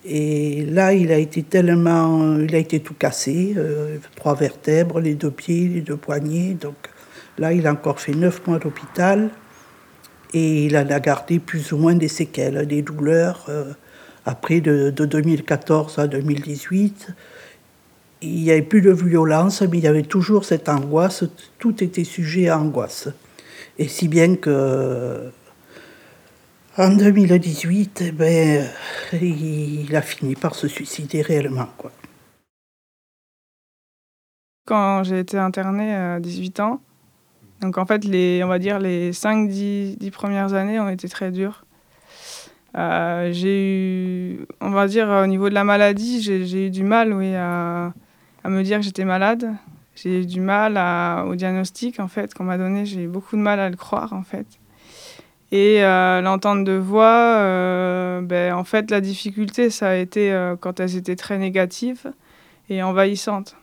Et 0.04 0.64
là, 0.66 0.92
il 0.94 1.12
a 1.12 1.18
été 1.18 1.44
tellement. 1.44 2.36
Il 2.40 2.52
a 2.56 2.58
été 2.58 2.80
tout 2.80 2.94
cassé, 2.94 3.54
euh, 3.56 3.98
trois 4.16 4.34
vertèbres, 4.34 4.98
les 4.98 5.14
deux 5.14 5.30
pieds, 5.30 5.68
les 5.68 5.80
deux 5.80 5.96
poignets. 5.96 6.54
Donc 6.60 6.74
là, 7.38 7.52
il 7.52 7.68
a 7.68 7.72
encore 7.72 8.00
fait 8.00 8.14
neuf 8.14 8.44
mois 8.48 8.58
d'hôpital. 8.58 9.30
Et 10.34 10.64
il 10.64 10.76
en 10.76 10.90
a 10.90 10.98
gardé 10.98 11.38
plus 11.38 11.70
ou 11.70 11.78
moins 11.78 11.94
des 11.94 12.08
séquelles, 12.08 12.66
des 12.66 12.82
douleurs. 12.82 13.46
euh, 13.48 13.72
après, 14.24 14.60
de, 14.60 14.90
de 14.90 15.04
2014 15.04 16.00
à 16.00 16.08
2018, 16.08 17.14
il 18.22 18.42
n'y 18.42 18.50
avait 18.50 18.62
plus 18.62 18.82
de 18.82 18.90
violence, 18.90 19.62
mais 19.62 19.78
il 19.78 19.84
y 19.84 19.86
avait 19.86 20.02
toujours 20.02 20.44
cette 20.44 20.68
angoisse. 20.68 21.22
Tout 21.60 21.84
était 21.84 22.02
sujet 22.02 22.48
à 22.48 22.58
angoisse. 22.58 23.08
Et 23.78 23.88
si 23.88 24.08
bien 24.08 24.36
que 24.36 25.30
en 26.78 26.90
2018, 26.90 28.02
eh 28.06 28.12
ben, 28.12 28.66
il 29.12 29.94
a 29.94 30.02
fini 30.02 30.34
par 30.34 30.54
se 30.54 30.68
suicider 30.68 31.22
réellement. 31.22 31.68
Quoi. 31.76 31.90
Quand 34.66 35.04
j'ai 35.04 35.20
été 35.20 35.38
internée 35.38 35.94
à 35.94 36.20
18 36.20 36.60
ans, 36.60 36.80
Donc 37.62 37.78
en 37.78 37.86
fait, 37.86 38.04
les, 38.04 38.42
on 38.44 38.48
va 38.48 38.58
dire 38.58 38.78
les 38.78 39.12
5-10 39.12 40.10
premières 40.10 40.52
années 40.52 40.78
ont 40.80 40.90
été 40.90 41.08
très 41.08 41.30
dures. 41.30 41.64
Euh, 42.76 43.30
j'ai 43.32 44.34
eu, 44.34 44.46
on 44.60 44.70
va 44.70 44.86
dire 44.86 45.08
au 45.08 45.26
niveau 45.26 45.48
de 45.48 45.54
la 45.54 45.64
maladie, 45.64 46.20
j'ai 46.20 46.66
eu 46.66 46.70
du 46.70 46.82
mal 46.82 47.14
oui, 47.14 47.34
à 47.34 47.92
me 48.44 48.62
dire 48.62 48.78
que 48.78 48.84
j'étais 48.84 49.06
malade. 49.06 49.54
J'ai 49.96 50.20
eu 50.20 50.26
du 50.26 50.40
mal 50.40 50.78
au 51.26 51.34
diagnostic 51.34 51.98
en 51.98 52.08
fait 52.08 52.34
qu'on 52.34 52.44
m'a 52.44 52.58
donné. 52.58 52.86
J'ai 52.86 53.02
eu 53.02 53.08
beaucoup 53.08 53.36
de 53.36 53.40
mal 53.40 53.58
à 53.58 53.68
le 53.68 53.76
croire 53.76 54.12
en 54.12 54.22
fait. 54.22 54.46
Et 55.52 55.84
euh, 55.84 56.20
l'entente 56.20 56.64
de 56.64 56.72
voix, 56.72 57.36
euh, 57.38 58.20
ben, 58.20 58.52
en 58.54 58.64
fait, 58.64 58.90
la 58.90 59.00
difficulté, 59.00 59.70
ça 59.70 59.90
a 59.90 59.94
été 59.94 60.32
euh, 60.32 60.56
quand 60.56 60.80
elles 60.80 60.96
étaient 60.96 61.16
très 61.16 61.38
négatives 61.38 62.12
et 62.68 62.82
envahissantes. 62.82 63.56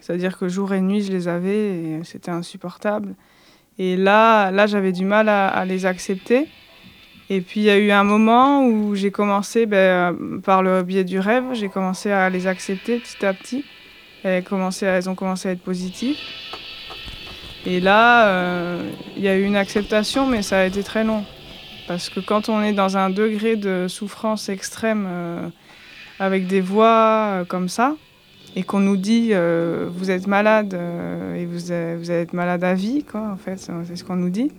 C'est-à-dire 0.00 0.36
que 0.36 0.48
jour 0.48 0.74
et 0.74 0.80
nuit, 0.80 1.02
je 1.02 1.12
les 1.12 1.28
avais 1.28 1.68
et 1.68 2.00
c'était 2.04 2.32
insupportable. 2.32 3.14
Et 3.78 3.96
là, 3.96 4.50
là 4.50 4.66
j'avais 4.66 4.92
du 4.92 5.04
mal 5.04 5.28
à, 5.28 5.48
à, 5.48 5.64
les 5.64 5.86
accepter. 5.86 6.48
Et 7.28 7.40
puis, 7.42 7.60
il 7.60 7.64
y 7.64 7.70
a 7.70 7.78
eu 7.78 7.92
un 7.92 8.02
moment 8.02 8.66
où 8.66 8.96
j'ai 8.96 9.12
commencé, 9.12 9.66
ben, 9.66 10.16
par 10.42 10.64
le 10.64 10.82
biais 10.82 11.04
du 11.04 11.20
rêve, 11.20 11.44
j'ai 11.52 11.68
commencé 11.68 12.10
à 12.10 12.28
les 12.28 12.48
accepter 12.48 12.98
petit 12.98 13.24
à 13.24 13.32
petit. 13.32 13.64
Elles, 14.22 14.44
ont 15.08 15.14
commencé 15.14 15.48
à 15.48 15.52
être 15.52 15.62
positives. 15.62 16.16
Et 17.66 17.80
là, 17.80 18.28
euh, 18.28 18.90
il 19.16 19.22
y 19.22 19.28
a 19.28 19.36
eu 19.36 19.44
une 19.44 19.56
acceptation, 19.56 20.26
mais 20.26 20.42
ça 20.42 20.60
a 20.60 20.64
été 20.64 20.82
très 20.82 21.04
long. 21.04 21.24
Parce 21.88 22.08
que 22.08 22.20
quand 22.20 22.48
on 22.48 22.62
est 22.62 22.72
dans 22.72 22.96
un 22.96 23.10
degré 23.10 23.56
de 23.56 23.86
souffrance 23.88 24.48
extrême, 24.48 25.06
euh, 25.08 25.48
avec 26.18 26.46
des 26.46 26.60
voix 26.60 26.86
euh, 27.40 27.44
comme 27.44 27.68
ça, 27.68 27.96
et 28.56 28.62
qu'on 28.62 28.80
nous 28.80 28.96
dit 28.96 29.32
vous 29.32 30.10
êtes 30.10 30.26
malade 30.26 30.76
et 31.36 31.46
vous 31.46 31.70
allez 31.70 32.10
être 32.10 32.32
malade 32.32 32.64
à 32.64 32.74
vie, 32.74 33.04
quoi, 33.04 33.30
en 33.32 33.36
fait, 33.36 33.58
c'est 33.58 33.94
ce 33.94 34.02
qu'on 34.02 34.16
nous 34.16 34.30
dit. 34.30 34.50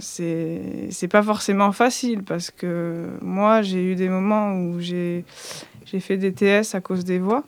c'est 0.00 1.08
pas 1.08 1.22
forcément 1.22 1.70
facile 1.70 2.24
parce 2.24 2.50
que 2.50 3.06
moi, 3.22 3.62
j'ai 3.62 3.92
eu 3.92 3.94
des 3.94 4.08
moments 4.08 4.52
où 4.54 4.80
j'ai 4.80 5.24
fait 6.00 6.16
des 6.16 6.32
TS 6.32 6.74
à 6.74 6.80
cause 6.80 7.04
des 7.04 7.20
voix 7.20 7.44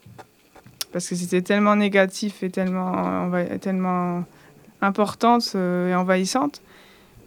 parce 0.93 1.09
que 1.09 1.15
c'était 1.15 1.43
tellement 1.43 1.77
négatif 1.77 2.43
et 2.43 2.51
tellement, 2.51 4.25
importante 4.83 5.55
et 5.55 5.95
envahissante 5.95 6.63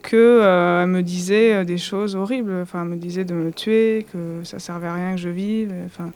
que 0.01 0.17
euh, 0.17 0.86
me 0.86 1.01
disait 1.01 1.63
des 1.63 1.77
choses 1.77 2.15
horribles. 2.15 2.62
Enfin, 2.62 2.82
elle 2.82 2.89
me 2.89 2.96
disait 2.98 3.24
de 3.24 3.34
me 3.34 3.51
tuer, 3.51 4.05
que 4.12 4.43
ça 4.43 4.60
servait 4.60 4.88
à 4.88 4.93
rien 4.96 5.12
que 5.12 5.22
je 5.22 5.29
vive. 5.29 5.74
Enfin, 5.86 6.12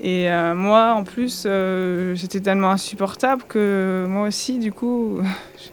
et 0.00 0.30
euh, 0.30 0.54
moi, 0.54 0.92
en 0.94 1.02
plus, 1.02 1.44
euh, 1.44 2.14
j'étais 2.14 2.40
tellement 2.40 2.70
insupportable 2.70 3.42
que 3.48 4.06
moi 4.08 4.28
aussi, 4.28 4.58
du 4.58 4.72
coup, 4.72 5.20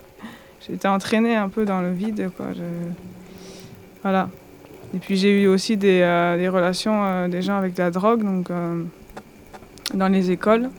j'étais 0.68 0.88
entraînée 0.88 1.36
un 1.36 1.50
peu 1.50 1.66
dans 1.66 1.82
le 1.82 1.92
vide. 1.92 2.32
Voilà. 4.02 4.30
Et 4.96 5.00
puis 5.00 5.18
j'ai 5.18 5.44
eu 5.44 5.48
aussi 5.48 5.78
des, 5.78 6.02
euh, 6.02 6.38
des 6.38 6.48
relations 6.48 7.28
des 7.28 7.42
gens 7.42 7.58
avec 7.58 7.74
de 7.74 7.84
la 7.84 7.92
drogue. 7.92 8.24
Donc 8.24 8.50
dans 9.94 10.08
les 10.08 10.32
écoles. 10.32 10.70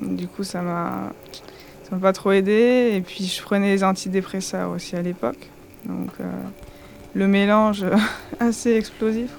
Du 0.00 0.26
coup, 0.26 0.44
ça 0.44 0.62
m'a 0.62 1.12
ça 1.82 1.96
m'a 1.96 2.00
pas 2.00 2.12
trop 2.12 2.32
aidé. 2.32 2.92
Et 2.94 3.00
puis, 3.00 3.24
je 3.24 3.42
prenais 3.42 3.68
les 3.68 3.84
antidépresseurs 3.84 4.70
aussi 4.70 4.96
à 4.96 5.02
l'époque. 5.02 5.48
Donc, 5.84 6.10
euh, 6.20 6.24
le 7.14 7.26
mélange 7.26 7.84
assez 8.40 8.74
explosif. 8.74 9.30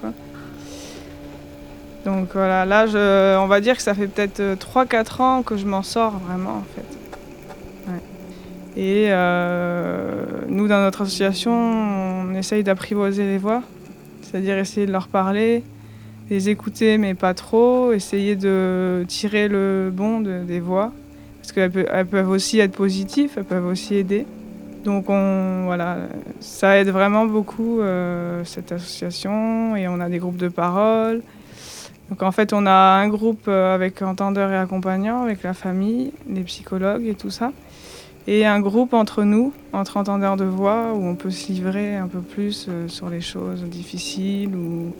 Donc 2.05 2.29
voilà, 2.33 2.65
là, 2.65 3.39
on 3.41 3.47
va 3.47 3.61
dire 3.61 3.75
que 3.77 3.83
ça 3.83 3.93
fait 3.93 4.07
peut-être 4.07 4.41
3-4 4.41 5.21
ans 5.21 5.43
que 5.43 5.55
je 5.55 5.67
m'en 5.67 5.83
sors 5.83 6.17
vraiment, 6.17 6.55
en 6.55 6.65
fait. 6.75 7.01
Et 8.77 9.07
euh, 9.09 10.23
nous, 10.47 10.67
dans 10.67 10.81
notre 10.81 11.01
association, 11.01 11.51
on 11.51 12.33
essaye 12.35 12.63
d'apprivoiser 12.63 13.25
les 13.25 13.37
voix, 13.37 13.63
c'est-à-dire 14.21 14.57
essayer 14.57 14.87
de 14.87 14.91
leur 14.93 15.07
parler, 15.07 15.63
les 16.31 16.49
écouter 16.49 16.97
mais 16.97 17.13
pas 17.13 17.33
trop, 17.33 17.91
essayer 17.91 18.35
de 18.35 19.03
tirer 19.07 19.49
le 19.49 19.91
bon 19.93 20.21
de, 20.21 20.43
des 20.43 20.61
voix, 20.61 20.91
parce 21.39 21.51
qu'elles 21.51 22.07
peuvent, 22.07 22.29
aussi 22.29 22.59
être 22.59 22.71
positives, 22.71 23.31
elles 23.35 23.43
peuvent 23.43 23.67
aussi 23.67 23.95
aider. 23.95 24.25
Donc 24.85 25.09
on, 25.09 25.65
voilà, 25.65 25.97
ça 26.39 26.79
aide 26.79 26.87
vraiment 26.87 27.25
beaucoup 27.25 27.81
euh, 27.81 28.43
cette 28.45 28.71
association 28.71 29.75
et 29.75 29.87
on 29.87 29.99
a 29.99 30.09
des 30.09 30.17
groupes 30.17 30.37
de 30.37 30.47
parole. 30.47 31.21
Donc 32.09 32.23
en 32.23 32.31
fait 32.31 32.53
on 32.53 32.65
a 32.65 32.71
un 32.71 33.09
groupe 33.09 33.49
avec 33.49 34.01
entendeurs 34.01 34.51
et 34.51 34.57
accompagnants, 34.57 35.23
avec 35.23 35.43
la 35.43 35.53
famille, 35.53 36.13
les 36.29 36.43
psychologues 36.43 37.05
et 37.05 37.15
tout 37.15 37.29
ça. 37.29 37.51
Et 38.27 38.45
un 38.45 38.59
groupe 38.61 38.93
entre 38.93 39.23
nous, 39.23 39.51
entre 39.73 39.97
entendeurs 39.97 40.37
de 40.37 40.45
voix, 40.45 40.93
où 40.93 41.05
on 41.05 41.15
peut 41.15 41.31
se 41.31 41.51
livrer 41.51 41.97
un 41.97 42.07
peu 42.07 42.19
plus 42.19 42.67
euh, 42.69 42.87
sur 42.87 43.09
les 43.09 43.19
choses 43.19 43.63
difficiles 43.63 44.55
ou 44.55 44.93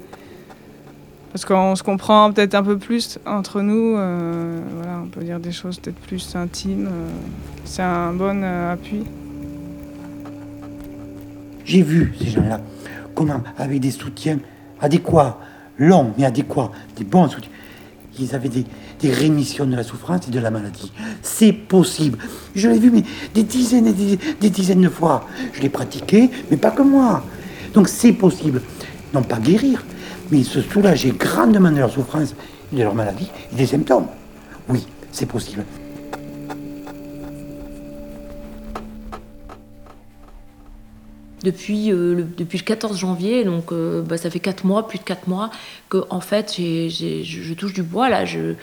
parce 1.32 1.46
qu'on 1.46 1.76
se 1.76 1.84
comprend 1.84 2.32
peut-être 2.32 2.56
un 2.56 2.64
peu 2.64 2.78
plus 2.78 3.20
entre 3.26 3.62
nous. 3.62 3.96
Euh, 3.98 4.60
voilà, 4.76 5.00
on 5.04 5.08
peut 5.08 5.24
dire 5.24 5.40
des 5.40 5.52
choses 5.52 5.80
peut-être 5.80 6.00
plus 6.00 6.36
intimes. 6.36 6.88
Euh, 6.88 7.10
c'est 7.64 7.82
un 7.82 8.14
bon 8.14 8.42
euh, 8.44 8.74
appui. 8.74 9.04
J'ai 11.64 11.84
vu 11.84 12.14
ces 12.20 12.32
gens-là, 12.32 12.60
comment, 13.16 13.42
avec 13.58 13.80
des 13.80 13.92
soutiens 13.92 14.40
adéquats, 14.82 15.38
longs 15.78 16.12
mais 16.18 16.26
adéquats, 16.26 16.72
des 16.98 17.06
bons 17.06 17.30
soutiens, 17.30 17.52
ils 18.20 18.36
avaient 18.36 18.50
des, 18.50 18.66
des 19.00 19.12
rémissions 19.12 19.66
de 19.66 19.76
la 19.76 19.84
souffrance 19.84 20.28
et 20.28 20.32
de 20.32 20.40
la 20.40 20.52
maladie. 20.52 20.92
C'est 21.22 21.54
possible. 21.54 22.18
Je 22.56 22.68
l'ai 22.68 22.80
vu 22.80 22.92
des 23.34 23.44
dizaines 23.44 23.88
et 23.88 23.94
des, 23.94 24.20
des 24.40 24.50
dizaines 24.50 24.82
de 24.82 24.90
fois. 24.90 25.26
Je 25.54 25.62
l'ai 25.62 25.70
pratiqué, 25.70 26.30
mais 26.50 26.58
pas 26.58 26.72
que 26.72 26.82
moi. 26.82 27.24
Donc 27.74 27.88
c'est 27.88 28.12
possible. 28.12 28.62
Non 29.14 29.24
pas 29.24 29.40
guérir, 29.40 29.86
mais 30.32 30.44
se 30.44 30.62
soulager 30.62 31.12
grandement 31.12 31.72
de 31.72 31.78
leur 31.78 31.92
souffrance 31.92 32.34
de 32.72 32.82
leur 32.82 32.96
maladie 32.96 33.30
et 33.52 33.56
des 33.56 33.66
symptômes. 33.66 34.08
Oui, 34.70 34.86
c'est 35.12 35.26
possible. 35.26 35.66
Depuis, 41.44 41.92
euh, 41.92 42.14
le, 42.14 42.24
depuis 42.24 42.60
le 42.60 42.64
14 42.64 42.98
janvier, 42.98 43.44
donc 43.44 43.72
euh, 43.72 44.04
bah, 44.04 44.18
ça 44.18 44.30
fait 44.30 44.40
4 44.40 44.64
mois, 44.64 44.88
plus 44.88 45.00
de 45.00 45.04
4 45.04 45.28
mois, 45.28 45.50
que 45.90 46.04
en 46.12 46.22
fait 46.22 46.54
je, 46.56 47.54
touche 47.54 47.74
du 47.74 47.82
bois 47.82 48.10
là, 48.10 48.26
je, 48.26 48.54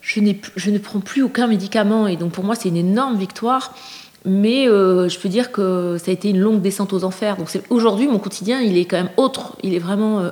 je, 0.00 0.20
je 0.56 0.70
ne 0.70 0.78
prends 0.78 1.00
plus 1.00 1.22
aucun 1.22 1.46
médicament 1.46 2.06
et 2.06 2.16
donc 2.16 2.32
pour 2.32 2.44
moi 2.44 2.54
c'est 2.54 2.70
une 2.70 2.78
énorme 2.78 3.18
victoire. 3.18 3.74
Mais 4.24 4.68
euh, 4.68 5.08
je 5.08 5.18
peux 5.18 5.28
dire 5.28 5.50
que 5.50 5.96
ça 5.98 6.12
a 6.12 6.14
été 6.14 6.30
une 6.30 6.38
longue 6.38 6.62
descente 6.62 6.92
aux 6.92 7.02
enfers. 7.02 7.36
Donc 7.36 7.48
aujourd'hui, 7.70 8.06
mon 8.06 8.20
quotidien, 8.20 8.60
il 8.60 8.78
est 8.78 8.84
quand 8.84 8.96
même 8.96 9.10
autre. 9.16 9.56
Il 9.64 9.74
est 9.74 9.80
vraiment 9.80 10.30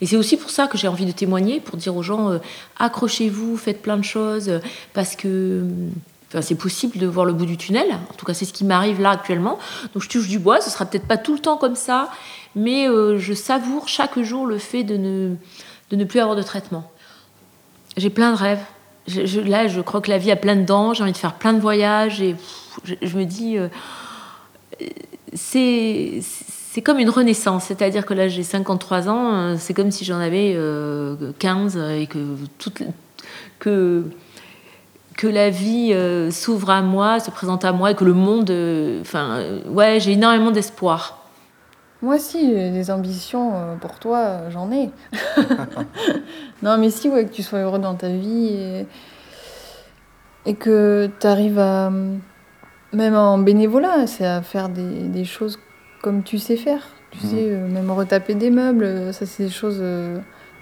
Et 0.00 0.06
c'est 0.06 0.16
aussi 0.16 0.36
pour 0.36 0.50
ça 0.50 0.66
que 0.66 0.78
j'ai 0.78 0.88
envie 0.88 1.04
de 1.04 1.12
témoigner, 1.12 1.60
pour 1.60 1.76
dire 1.76 1.94
aux 1.94 2.02
gens, 2.02 2.30
euh, 2.30 2.38
accrochez-vous, 2.78 3.56
faites 3.56 3.82
plein 3.82 3.96
de 3.96 4.04
choses, 4.04 4.50
parce 4.94 5.14
que 5.14 5.64
c'est 6.40 6.54
possible 6.54 6.98
de 6.98 7.06
voir 7.06 7.26
le 7.26 7.32
bout 7.32 7.44
du 7.44 7.56
tunnel. 7.56 7.88
En 8.10 8.14
tout 8.14 8.24
cas, 8.24 8.32
c'est 8.32 8.44
ce 8.44 8.52
qui 8.52 8.64
m'arrive 8.64 9.00
là 9.00 9.10
actuellement. 9.10 9.58
Donc 9.92 10.02
je 10.02 10.08
touche 10.08 10.28
du 10.28 10.38
bois, 10.38 10.60
ce 10.60 10.70
sera 10.70 10.86
peut-être 10.86 11.06
pas 11.06 11.18
tout 11.18 11.34
le 11.34 11.40
temps 11.40 11.56
comme 11.56 11.76
ça, 11.76 12.10
mais 12.54 12.86
je 12.86 13.34
savoure 13.34 13.88
chaque 13.88 14.18
jour 14.20 14.46
le 14.46 14.58
fait 14.58 14.84
de 14.84 14.96
ne, 14.96 15.34
de 15.90 15.96
ne 15.96 16.04
plus 16.04 16.20
avoir 16.20 16.36
de 16.36 16.42
traitement. 16.42 16.90
J'ai 17.96 18.10
plein 18.10 18.32
de 18.32 18.36
rêves. 18.36 18.62
Je, 19.06 19.40
là, 19.40 19.66
je 19.66 19.80
crois 19.80 20.00
que 20.00 20.10
la 20.10 20.18
vie 20.18 20.30
a 20.30 20.36
plein 20.36 20.56
de 20.56 20.62
dents, 20.62 20.94
j'ai 20.94 21.02
envie 21.02 21.12
de 21.12 21.16
faire 21.16 21.34
plein 21.34 21.52
de 21.52 21.60
voyages 21.60 22.20
et 22.20 22.36
je, 22.84 23.16
me 23.16 23.24
dis, 23.24 23.58
euh, 23.58 23.68
c'est 25.34 26.20
comme 26.82 26.98
une 26.98 27.10
renaissance, 27.10 27.64
c'est-à-dire 27.64 28.06
que 28.06 28.14
là 28.14 28.28
j'ai 28.28 28.44
53 28.44 29.08
ans, 29.08 29.56
c'est 29.58 29.74
comme 29.74 29.90
si 29.90 30.04
j'en 30.04 30.20
avais 30.20 30.54
euh, 30.56 31.32
15 31.38 31.76
et 31.76 32.06
que, 32.06 32.18
toute, 32.58 32.82
que, 33.58 34.04
que 35.16 35.26
la 35.26 35.50
vie 35.50 35.92
euh, 35.92 36.30
s'ouvre 36.30 36.70
à 36.70 36.80
moi, 36.80 37.18
se 37.18 37.30
présente 37.30 37.64
à 37.64 37.72
moi 37.72 37.90
et 37.90 37.94
que 37.94 38.04
le 38.04 38.14
monde. 38.14 38.52
Enfin, 39.00 39.42
ouais, 39.68 39.98
j'ai 40.00 40.12
énormément 40.12 40.52
d'espoir. 40.52 41.16
Moi 42.02 42.14
aussi, 42.14 42.48
des 42.48 42.90
ambitions 42.90 43.76
pour 43.80 43.98
toi, 43.98 44.48
j'en 44.48 44.72
ai. 44.72 44.90
non, 46.62 46.78
mais 46.78 46.90
si, 46.90 47.10
ouais, 47.10 47.26
que 47.26 47.32
tu 47.32 47.42
sois 47.42 47.58
heureux 47.58 47.78
dans 47.78 47.94
ta 47.94 48.08
vie 48.08 48.86
et, 50.46 50.54
que 50.54 51.10
tu 51.20 51.26
arrives 51.26 51.58
à, 51.58 51.90
même 52.92 53.14
en 53.14 53.38
bénévolat, 53.38 54.06
c'est 54.06 54.26
à 54.26 54.42
faire 54.42 54.68
des, 54.68 55.24
choses 55.24 55.58
comme 56.02 56.22
tu 56.22 56.38
sais 56.38 56.56
faire. 56.56 56.82
Tu 57.10 57.18
mmh. 57.26 57.30
sais, 57.30 57.48
euh, 57.50 57.68
même 57.68 57.90
retaper 57.90 58.34
des 58.34 58.50
meubles, 58.50 59.12
ça 59.12 59.26
c'est 59.26 59.44
des 59.44 59.50
choses. 59.50 59.78
Euh, 59.80 60.18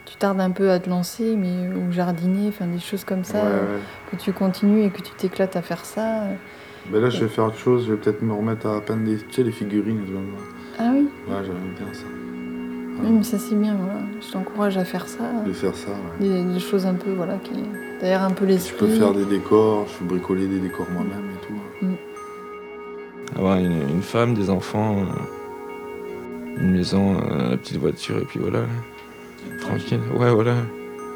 tu 0.06 0.16
tardes 0.16 0.40
un 0.40 0.50
peu 0.50 0.70
à 0.70 0.78
te 0.78 0.88
lancer, 0.88 1.36
mais 1.36 1.68
ou 1.76 1.92
jardiner, 1.92 2.48
enfin 2.48 2.66
des 2.66 2.78
choses 2.80 3.04
comme 3.04 3.24
ça, 3.24 3.38
Ouais, 3.44 3.50
ouais. 3.50 3.80
que 4.10 4.16
tu 4.16 4.32
continues 4.32 4.84
et 4.84 4.90
que 4.90 5.02
tu 5.02 5.12
t'éclates 5.12 5.56
à 5.56 5.60
faire 5.62 5.84
ça. 5.84 6.22
Ben 6.90 7.02
là, 7.02 7.10
je 7.10 7.20
vais 7.20 7.28
faire 7.28 7.44
autre 7.44 7.58
chose, 7.58 7.84
je 7.86 7.92
vais 7.92 7.98
peut-être 7.98 8.22
me 8.22 8.32
remettre 8.32 8.66
à 8.66 8.80
peindre 8.80 9.04
des, 9.04 9.18
tu 9.18 9.24
sais, 9.32 9.42
les 9.42 9.52
figurines. 9.52 10.00
Ah 10.78 10.90
oui 10.94 11.08
Ouais, 11.28 11.36
j'aime 11.44 11.54
bien 11.76 11.92
ça. 11.92 12.04
Oui, 13.02 13.10
mais 13.10 13.22
ça 13.22 13.38
c'est 13.38 13.54
bien, 13.54 13.76
voilà. 13.76 14.00
Je 14.26 14.32
t'encourage 14.32 14.78
à 14.78 14.84
faire 14.86 15.06
ça. 15.06 15.24
De 15.46 15.52
faire 15.52 15.74
ça, 15.74 15.90
ouais. 15.90 16.26
Des, 16.26 16.42
des 16.54 16.58
choses 16.60 16.86
un 16.86 16.94
peu, 16.94 17.12
voilà, 17.12 17.34
qui 17.44 17.52
d'ailleurs 18.00 18.22
un 18.22 18.30
peu 18.30 18.46
Je 18.46 18.52
l'esprit. 18.52 18.78
peux 18.86 18.88
faire 18.94 19.12
des 19.12 19.26
décors, 19.26 19.86
je 19.88 19.98
peux 19.98 20.04
bricoler 20.06 20.46
des 20.46 20.60
décors 20.60 20.86
moi-même. 20.90 21.27
Avoir 23.38 23.58
une, 23.58 24.02
femme, 24.02 24.34
des 24.34 24.50
enfants, 24.50 24.96
euh, 24.98 26.56
une 26.56 26.72
maison, 26.72 27.16
euh, 27.20 27.50
la 27.50 27.56
petite 27.56 27.76
voiture, 27.76 28.18
et 28.18 28.24
puis 28.24 28.40
voilà. 28.40 28.64
Tranquille. 29.60 30.00
Ouais, 30.16 30.30
voilà. 30.30 30.54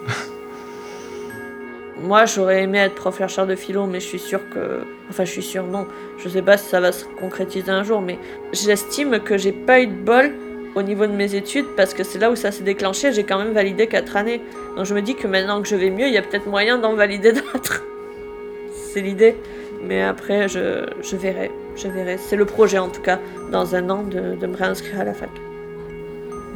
Moi, 2.01 2.25
j'aurais 2.27 2.63
aimé 2.63 2.79
être 2.79 2.95
prof 2.95 3.19
chercheur 3.19 3.49
de 3.49 3.57
philo, 3.57 3.87
mais 3.87 3.99
je 3.99 4.07
suis 4.07 4.21
sûre 4.21 4.49
que. 4.51 4.85
Enfin, 5.11 5.25
je 5.25 5.33
suis 5.33 5.43
sûre, 5.43 5.65
non. 5.65 5.89
Je 6.19 6.29
sais 6.29 6.43
pas 6.43 6.57
si 6.57 6.69
ça 6.69 6.79
va 6.79 6.93
se 6.93 7.05
concrétiser 7.05 7.73
un 7.73 7.83
jour, 7.83 8.01
mais 8.01 8.21
j'estime 8.53 9.19
que 9.19 9.37
j'ai 9.37 9.53
pas 9.53 9.81
eu 9.81 9.89
de 9.89 9.93
bol 9.93 10.31
au 10.77 10.83
niveau 10.83 11.07
de 11.07 11.13
mes 11.13 11.35
études 11.35 11.67
parce 11.77 11.93
que 11.93 12.05
c'est 12.05 12.21
là 12.21 12.31
où 12.31 12.37
ça 12.37 12.53
s'est 12.53 12.63
déclenché. 12.63 13.13
J'ai 13.13 13.25
quand 13.25 13.39
même 13.39 13.53
validé 13.53 13.89
4 13.89 14.17
années. 14.17 14.41
Donc 14.77 14.87
je 14.87 14.95
me 14.95 15.03
dis 15.03 15.17
que 15.17 15.27
maintenant 15.27 15.61
que 15.61 15.67
je 15.67 15.75
vais 15.75 15.91
mieux, 15.91 16.07
il 16.07 16.13
y 16.13 16.19
a 16.19 16.23
peut-être 16.23 16.47
moyen 16.47 16.79
d'en 16.79 16.95
valider 16.95 17.33
d'autres. 17.33 17.85
c'est 18.93 19.01
l'idée. 19.01 19.35
Mais 19.83 20.03
après, 20.03 20.49
je, 20.49 20.87
je 21.03 21.17
verrai. 21.17 21.51
Je 21.77 21.89
verrai. 21.89 22.17
C'est 22.19 22.37
le 22.37 22.45
projet, 22.45 22.79
en 22.79 22.89
tout 22.89 23.03
cas, 23.03 23.19
dans 23.51 23.75
un 23.75 23.91
an, 23.91 24.03
de, 24.03 24.37
de 24.37 24.47
me 24.47 24.57
réinscrire 24.57 25.01
à 25.01 25.05
la 25.05 25.15
fac. 25.15 25.31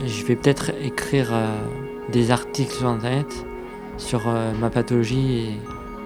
Je 0.05 0.25
vais 0.25 0.37
peut-être 0.37 0.73
écrire 0.83 1.31
euh, 1.33 1.47
des 2.13 2.31
articles 2.31 2.73
sur 2.73 2.87
Internet 2.87 3.47
sur 3.97 4.29
euh, 4.29 4.53
ma 4.61 4.69
pathologie 4.69 5.59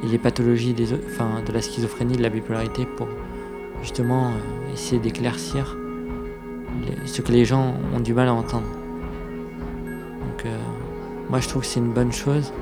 et, 0.02 0.06
les 0.06 0.16
pathologies 0.16 0.72
des, 0.72 0.94
enfin, 0.94 1.42
de 1.46 1.52
la 1.52 1.60
schizophrénie, 1.60 2.16
de 2.16 2.22
la 2.22 2.30
bipolarité 2.30 2.86
pour 2.96 3.06
justement 3.82 4.28
euh, 4.28 4.72
essayer 4.72 4.98
d'éclaircir 4.98 5.76
ce 7.04 7.20
que 7.20 7.32
les 7.32 7.44
gens 7.44 7.74
ont 7.94 8.00
du 8.00 8.14
mal 8.14 8.28
à 8.28 8.32
entendre. 8.32 8.66
Donc 9.84 10.50
moi 11.28 11.40
je 11.40 11.48
trouve 11.48 11.62
que 11.62 11.68
c'est 11.68 11.80
une 11.80 11.92
bonne 11.92 12.12
chose 12.12 12.54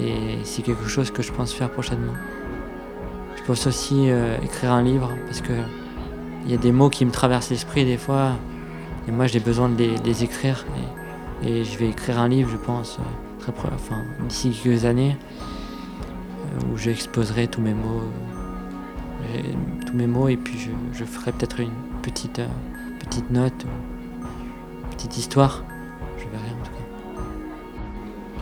et 0.00 0.38
c'est 0.44 0.62
quelque 0.62 0.86
chose 0.86 1.10
que 1.10 1.22
je 1.22 1.32
pense 1.32 1.52
faire 1.52 1.70
prochainement. 1.70 2.12
Pense 3.48 3.66
aussi 3.66 4.10
euh, 4.10 4.36
écrire 4.42 4.72
un 4.72 4.82
livre 4.82 5.10
parce 5.24 5.40
que 5.40 5.54
il 6.44 6.50
y 6.50 6.54
a 6.54 6.58
des 6.58 6.70
mots 6.70 6.90
qui 6.90 7.06
me 7.06 7.10
traversent 7.10 7.48
l'esprit 7.48 7.86
des 7.86 7.96
fois 7.96 8.32
et 9.08 9.10
moi 9.10 9.26
j'ai 9.26 9.40
besoin 9.40 9.70
de 9.70 9.84
les, 10.04 10.22
écrire 10.22 10.66
et, 11.42 11.64
je 11.64 11.78
vais 11.78 11.88
écrire 11.88 12.18
un 12.18 12.28
livre 12.28 12.50
je 12.50 12.58
pense 12.58 12.98
euh, 12.98 13.02
très 13.38 13.52
enfin, 13.74 14.04
d'ici 14.28 14.50
quelques 14.50 14.84
années 14.84 15.16
euh, 15.16 16.70
où 16.70 16.76
j'exposerai 16.76 17.48
tous 17.48 17.62
mes 17.62 17.72
mots 17.72 18.02
tous 19.86 19.94
mes 19.94 20.06
mots 20.06 20.28
et 20.28 20.36
puis 20.36 20.58
je, 20.92 21.04
ferai 21.06 21.32
peut-être 21.32 21.60
une 21.60 21.72
petite, 22.02 22.42
petite 23.00 23.30
note, 23.30 23.64
petite 24.90 25.16
histoire. 25.16 25.64
Je 26.18 26.24
verrai 26.24 26.50
en 26.50 26.64
tout 26.64 26.72
cas. 26.72 26.87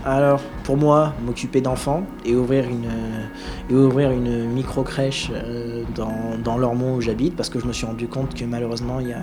Alors, 0.08 0.40
pour 0.62 0.76
moi, 0.76 1.14
m'occuper 1.24 1.60
d'enfants 1.60 2.06
et 2.24 2.36
ouvrir 2.36 2.68
une, 2.68 2.86
euh, 2.86 3.26
et 3.68 3.74
ouvrir 3.74 4.12
une 4.12 4.48
micro-crèche 4.50 5.32
euh, 5.32 5.82
dans, 5.96 6.38
dans 6.44 6.56
l'Ormont 6.56 6.94
où 6.94 7.00
j'habite, 7.00 7.34
parce 7.34 7.48
que 7.48 7.58
je 7.58 7.66
me 7.66 7.72
suis 7.72 7.86
rendu 7.86 8.06
compte 8.06 8.32
que 8.32 8.44
malheureusement, 8.44 9.00
il 9.00 9.08
y 9.08 9.12
a... 9.12 9.22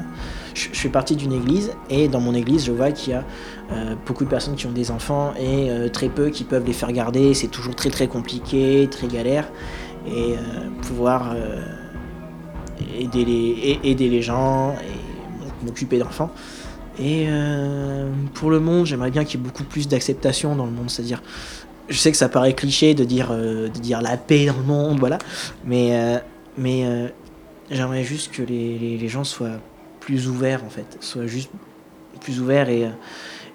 je, 0.53 0.67
fais 0.73 0.89
partie 0.89 1.15
d'une 1.15 1.31
église, 1.31 1.71
et 1.89 2.09
dans 2.09 2.19
mon 2.19 2.33
église, 2.33 2.65
je 2.65 2.73
vois 2.73 2.91
qu'il 2.91 3.13
y 3.13 3.15
a 3.15 3.23
euh, 3.71 3.95
beaucoup 4.05 4.25
de 4.25 4.29
personnes 4.29 4.55
qui 4.55 4.67
ont 4.67 4.73
des 4.73 4.91
enfants 4.91 5.33
et 5.39 5.69
très 5.93 6.09
peu 6.09 6.29
qui 6.29 6.43
peuvent 6.43 6.65
les 6.65 6.73
faire 6.73 6.91
garder. 6.91 7.33
C'est 7.33 7.47
toujours 7.47 7.75
très 7.75 7.89
très 7.89 8.07
compliqué, 8.07 8.89
très 8.91 9.07
galère. 9.07 9.49
Et 10.05 10.35
pouvoir 10.81 11.33
aider, 12.99 13.23
les, 13.23 13.79
aider 13.85 14.09
les 14.09 14.21
gens 14.21 14.71
et 14.73 15.65
m'occuper 15.65 15.97
d'enfants. 15.97 16.29
Et 16.99 17.25
euh, 17.27 18.11
pour 18.35 18.51
le 18.51 18.59
monde, 18.59 18.85
j'aimerais 18.85 19.11
bien 19.11 19.23
qu'il 19.25 19.39
y 19.39 19.43
ait 19.43 19.45
beaucoup 19.45 19.63
plus 19.63 19.87
d'acceptation 19.87 20.55
dans 20.55 20.65
le 20.65 20.71
monde. 20.71 20.89
C'est-à-dire, 20.89 21.21
je 21.89 21.97
sais 21.97 22.11
que 22.11 22.17
ça 22.17 22.29
paraît 22.29 22.53
cliché 22.53 22.93
de 22.93 23.03
dire, 23.03 23.29
euh, 23.31 23.67
de 23.69 23.79
dire 23.79 24.01
la 24.01 24.17
paix 24.17 24.45
dans 24.47 24.57
le 24.57 24.63
monde, 24.63 24.99
voilà. 24.99 25.19
Mais, 25.65 25.89
euh, 25.93 26.19
mais 26.57 26.85
euh, 26.85 27.07
j'aimerais 27.71 28.03
juste 28.03 28.31
que 28.31 28.43
les, 28.43 28.77
les- 28.97 29.07
gens 29.09 29.23
soient 29.23 29.59
plus 29.99 30.27
ouverts, 30.27 30.63
en 30.65 30.69
fait. 30.69 30.97
Soient 31.01 31.27
juste 31.27 31.51
plus 32.21 32.41
ouverts 32.41 32.69
et, 32.69 32.85
euh, 32.85 32.89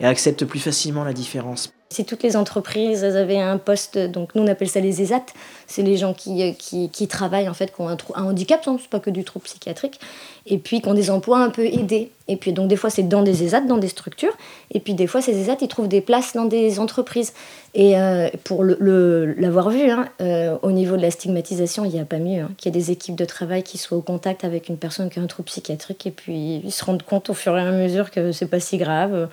et 0.01 0.07
acceptent 0.07 0.45
plus 0.47 0.61
facilement 0.61 1.05
la 1.05 1.13
différence. 1.15 1.73
Si 1.91 2.05
toutes 2.05 2.23
les 2.23 2.37
entreprises 2.37 3.03
elles 3.03 3.17
avaient 3.17 3.41
un 3.41 3.57
poste, 3.57 3.97
donc 3.97 4.35
nous 4.35 4.43
on 4.43 4.47
appelle 4.47 4.69
ça 4.69 4.79
les 4.79 5.01
ESAT, 5.01 5.25
c'est 5.67 5.83
les 5.83 5.97
gens 5.97 6.13
qui, 6.13 6.55
qui, 6.55 7.09
travaillent 7.09 7.49
en 7.49 7.55
fait, 7.55 7.75
qui 7.75 7.81
ont 7.81 7.89
un, 7.89 7.97
trou- 7.97 8.13
un 8.15 8.25
handicap, 8.25 8.61
hein, 8.67 8.77
c'est 8.79 8.91
pas 8.91 9.01
que 9.01 9.09
du 9.09 9.25
trouble 9.25 9.47
psychiatrique, 9.47 9.99
et 10.47 10.59
puis 10.59 10.83
qui 10.83 10.89
ont 10.89 10.95
des 10.95 11.11
emplois 11.11 11.39
un 11.39 11.49
peu 11.49 11.65
aidés. 11.65 12.11
Et 12.31 12.37
puis 12.37 12.53
donc 12.53 12.69
des 12.69 12.77
fois 12.77 12.91
c'est 12.91 13.05
dans 13.05 13.23
des 13.23 13.43
ESAT, 13.43 13.63
dans 13.63 13.79
des 13.79 13.89
structures, 13.89 14.37
et 14.71 14.81
puis 14.81 14.93
des 14.93 15.07
fois 15.07 15.23
ces 15.23 15.35
ESAT 15.41 15.57
ils 15.63 15.69
trouvent 15.69 15.89
des 15.89 16.03
places 16.03 16.35
dans 16.35 16.45
des 16.45 16.79
entreprises. 16.79 17.33
Et 17.75 17.99
euh, 17.99 18.29
pour 18.45 18.65
l'avoir 18.65 19.71
vu, 19.71 19.89
hein, 19.91 20.09
euh, 20.21 20.59
au 20.61 20.73
niveau 20.73 20.97
de 20.97 21.03
la 21.03 21.11
stigmatisation, 21.11 21.87
il 21.87 21.93
n'y 21.93 22.01
a 22.01 22.05
pas 22.05 22.19
mieux, 22.19 22.43
hein, 22.43 22.51
qu'il 22.59 22.75
y 22.75 22.77
ait 22.77 22.79
des 22.79 22.91
équipes 22.91 23.17
de 23.17 23.25
travail 23.25 23.63
qui 23.63 23.79
soient 23.79 23.97
au 23.97 24.03
contact 24.03 24.45
avec 24.45 24.69
une 24.69 24.77
personne 24.77 25.09
qui 25.09 25.21
a 25.21 25.23
un 25.23 25.27
trouble 25.27 25.47
psychiatrique, 25.47 26.07
et 26.07 26.11
puis 26.11 26.61
ils 26.65 26.73
se 26.73 26.85
rendent 26.85 27.03
compte 27.03 27.31
au 27.31 27.35
fur 27.35 27.57
et 27.57 27.63
à 27.63 27.71
mesure 27.71 28.11
que 28.11 28.33
c'est 28.33 28.47
pas 28.47 28.61
si 28.61 28.77
grave. 28.77 29.31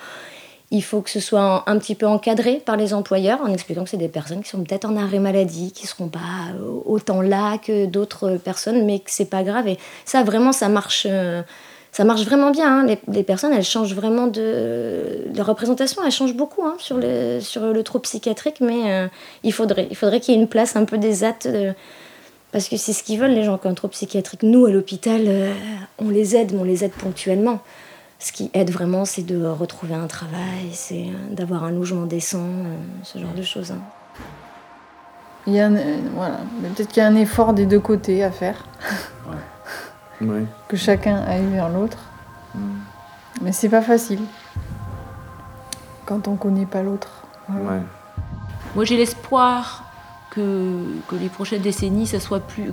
Il 0.71 0.83
faut 0.83 1.01
que 1.01 1.09
ce 1.11 1.19
soit 1.19 1.63
un, 1.67 1.77
petit 1.77 1.93
peu 1.95 2.07
encadré 2.07 2.55
par 2.55 2.75
les 2.75 2.93
employeurs 2.93 3.39
en 3.41 3.53
expliquant 3.53 3.83
que 3.83 3.89
c'est 3.89 3.97
des 3.97 4.07
personnes 4.07 4.41
qui 4.41 4.49
sont 4.49 4.63
peut-être 4.63 4.85
en 4.85 4.97
arrêt 4.97 5.19
maladie, 5.19 5.71
qui 5.71 5.85
seront 5.85 6.07
pas 6.07 6.19
euh, 6.53 6.81
autant 6.85 7.21
là 7.21 7.57
que 7.59 7.85
d'autres 7.85 8.37
personnes, 8.37 8.83
mais 8.85 8.99
que 8.99 9.11
c'est 9.11 9.29
pas 9.29 9.43
grave. 9.43 9.67
Et 9.67 9.77
ça, 10.05 10.23
vraiment, 10.23 10.51
ça 10.51 10.67
marche. 10.67 11.05
euh, 11.09 11.43
ça 11.91 12.03
marche 12.03 12.23
vraiment 12.25 12.51
bien. 12.51 12.79
hein. 12.79 12.97
Les, 13.07 13.23
personnes, 13.23 13.53
elles 13.53 13.63
changent 13.63 13.93
vraiment 13.93 14.27
de. 14.27 15.23
Représentation, 15.39 16.01
elle 16.05 16.11
change 16.11 16.33
beaucoup 16.33 16.63
hein, 16.65 16.75
sur, 16.77 16.97
le, 16.97 17.39
sur 17.39 17.61
le 17.71 17.83
trouble 17.83 18.01
psychiatrique, 18.01 18.57
mais 18.59 18.91
euh, 18.91 19.07
il 19.43 19.53
faudrait, 19.53 19.87
faudrait 19.93 20.19
qu'il 20.19 20.33
y 20.35 20.37
ait 20.37 20.41
une 20.41 20.49
place 20.49 20.75
un 20.75 20.83
peu 20.83 20.97
des 20.97 21.23
actes. 21.23 21.45
euh, 21.45 21.71
parce 22.51 22.67
que 22.67 22.75
c'est 22.75 22.91
ce 22.91 23.03
qu'ils 23.03 23.19
veulent, 23.19 23.31
les 23.31 23.43
gens 23.43 23.57
qui 23.57 23.67
ont 23.67 23.69
un 23.69 23.75
trouble 23.75 23.93
psychiatrique. 23.93 24.43
Nous, 24.43 24.65
à 24.65 24.71
l'hôpital, 24.71 25.21
on 25.99 26.09
les 26.09 26.35
aide, 26.37 26.53
mais 26.53 26.59
on 26.59 26.63
les 26.63 26.85
aide 26.85 26.93
ponctuellement. 26.93 27.59
Ce 28.19 28.31
qui 28.31 28.49
aide 28.53 28.71
vraiment, 28.71 29.05
c'est 29.05 29.23
de 29.23 29.45
retrouver 29.45 29.93
un 29.93 30.07
travail, 30.07 30.69
c'est 30.71 31.07
euh, 31.07 31.33
d'avoir 31.35 31.63
un 31.63 31.71
logement 31.71 32.05
décent, 32.05 32.39
euh, 32.39 32.75
ce 33.03 33.19
genre 33.19 33.33
de 33.33 33.41
choses. 33.43 33.71
hein. 33.71 33.81
Il 35.47 35.53
y 35.53 35.59
a 35.59 35.67
un- 35.67 35.75
euh, 35.75 35.97
voilà. 36.15 36.37
Peut-être 36.75 36.87
qu'il 36.89 37.03
y 37.03 37.05
a 37.05 37.07
un 37.09 37.15
effort 37.15 37.53
des 37.53 37.65
deux 37.65 37.79
côtés 37.79 38.23
à 38.23 38.31
faire, 38.31 38.65
Oui. 40.21 40.45
que 40.67 40.77
chacun 40.77 41.17
aille 41.27 41.45
vers 41.47 41.69
l'autre. 41.69 41.97
Mais 43.41 43.51
c'est 43.51 43.69
pas 43.69 43.81
facile 43.81 44.21
quand 46.05 46.27
on 46.29 46.35
connaît 46.35 46.65
pas 46.65 46.81
l'autre. 46.81 47.09
Voilà. 47.49 47.81
Moi, 48.75 48.85
j'ai 48.85 48.95
l'espoir 48.97 49.83
que, 50.31 50.83
que 51.09 51.15
les 51.15 51.27
prochaines 51.29 51.61
décennies, 51.61 52.07
ça 52.07 52.19
soit 52.21 52.39
plus 52.39 52.71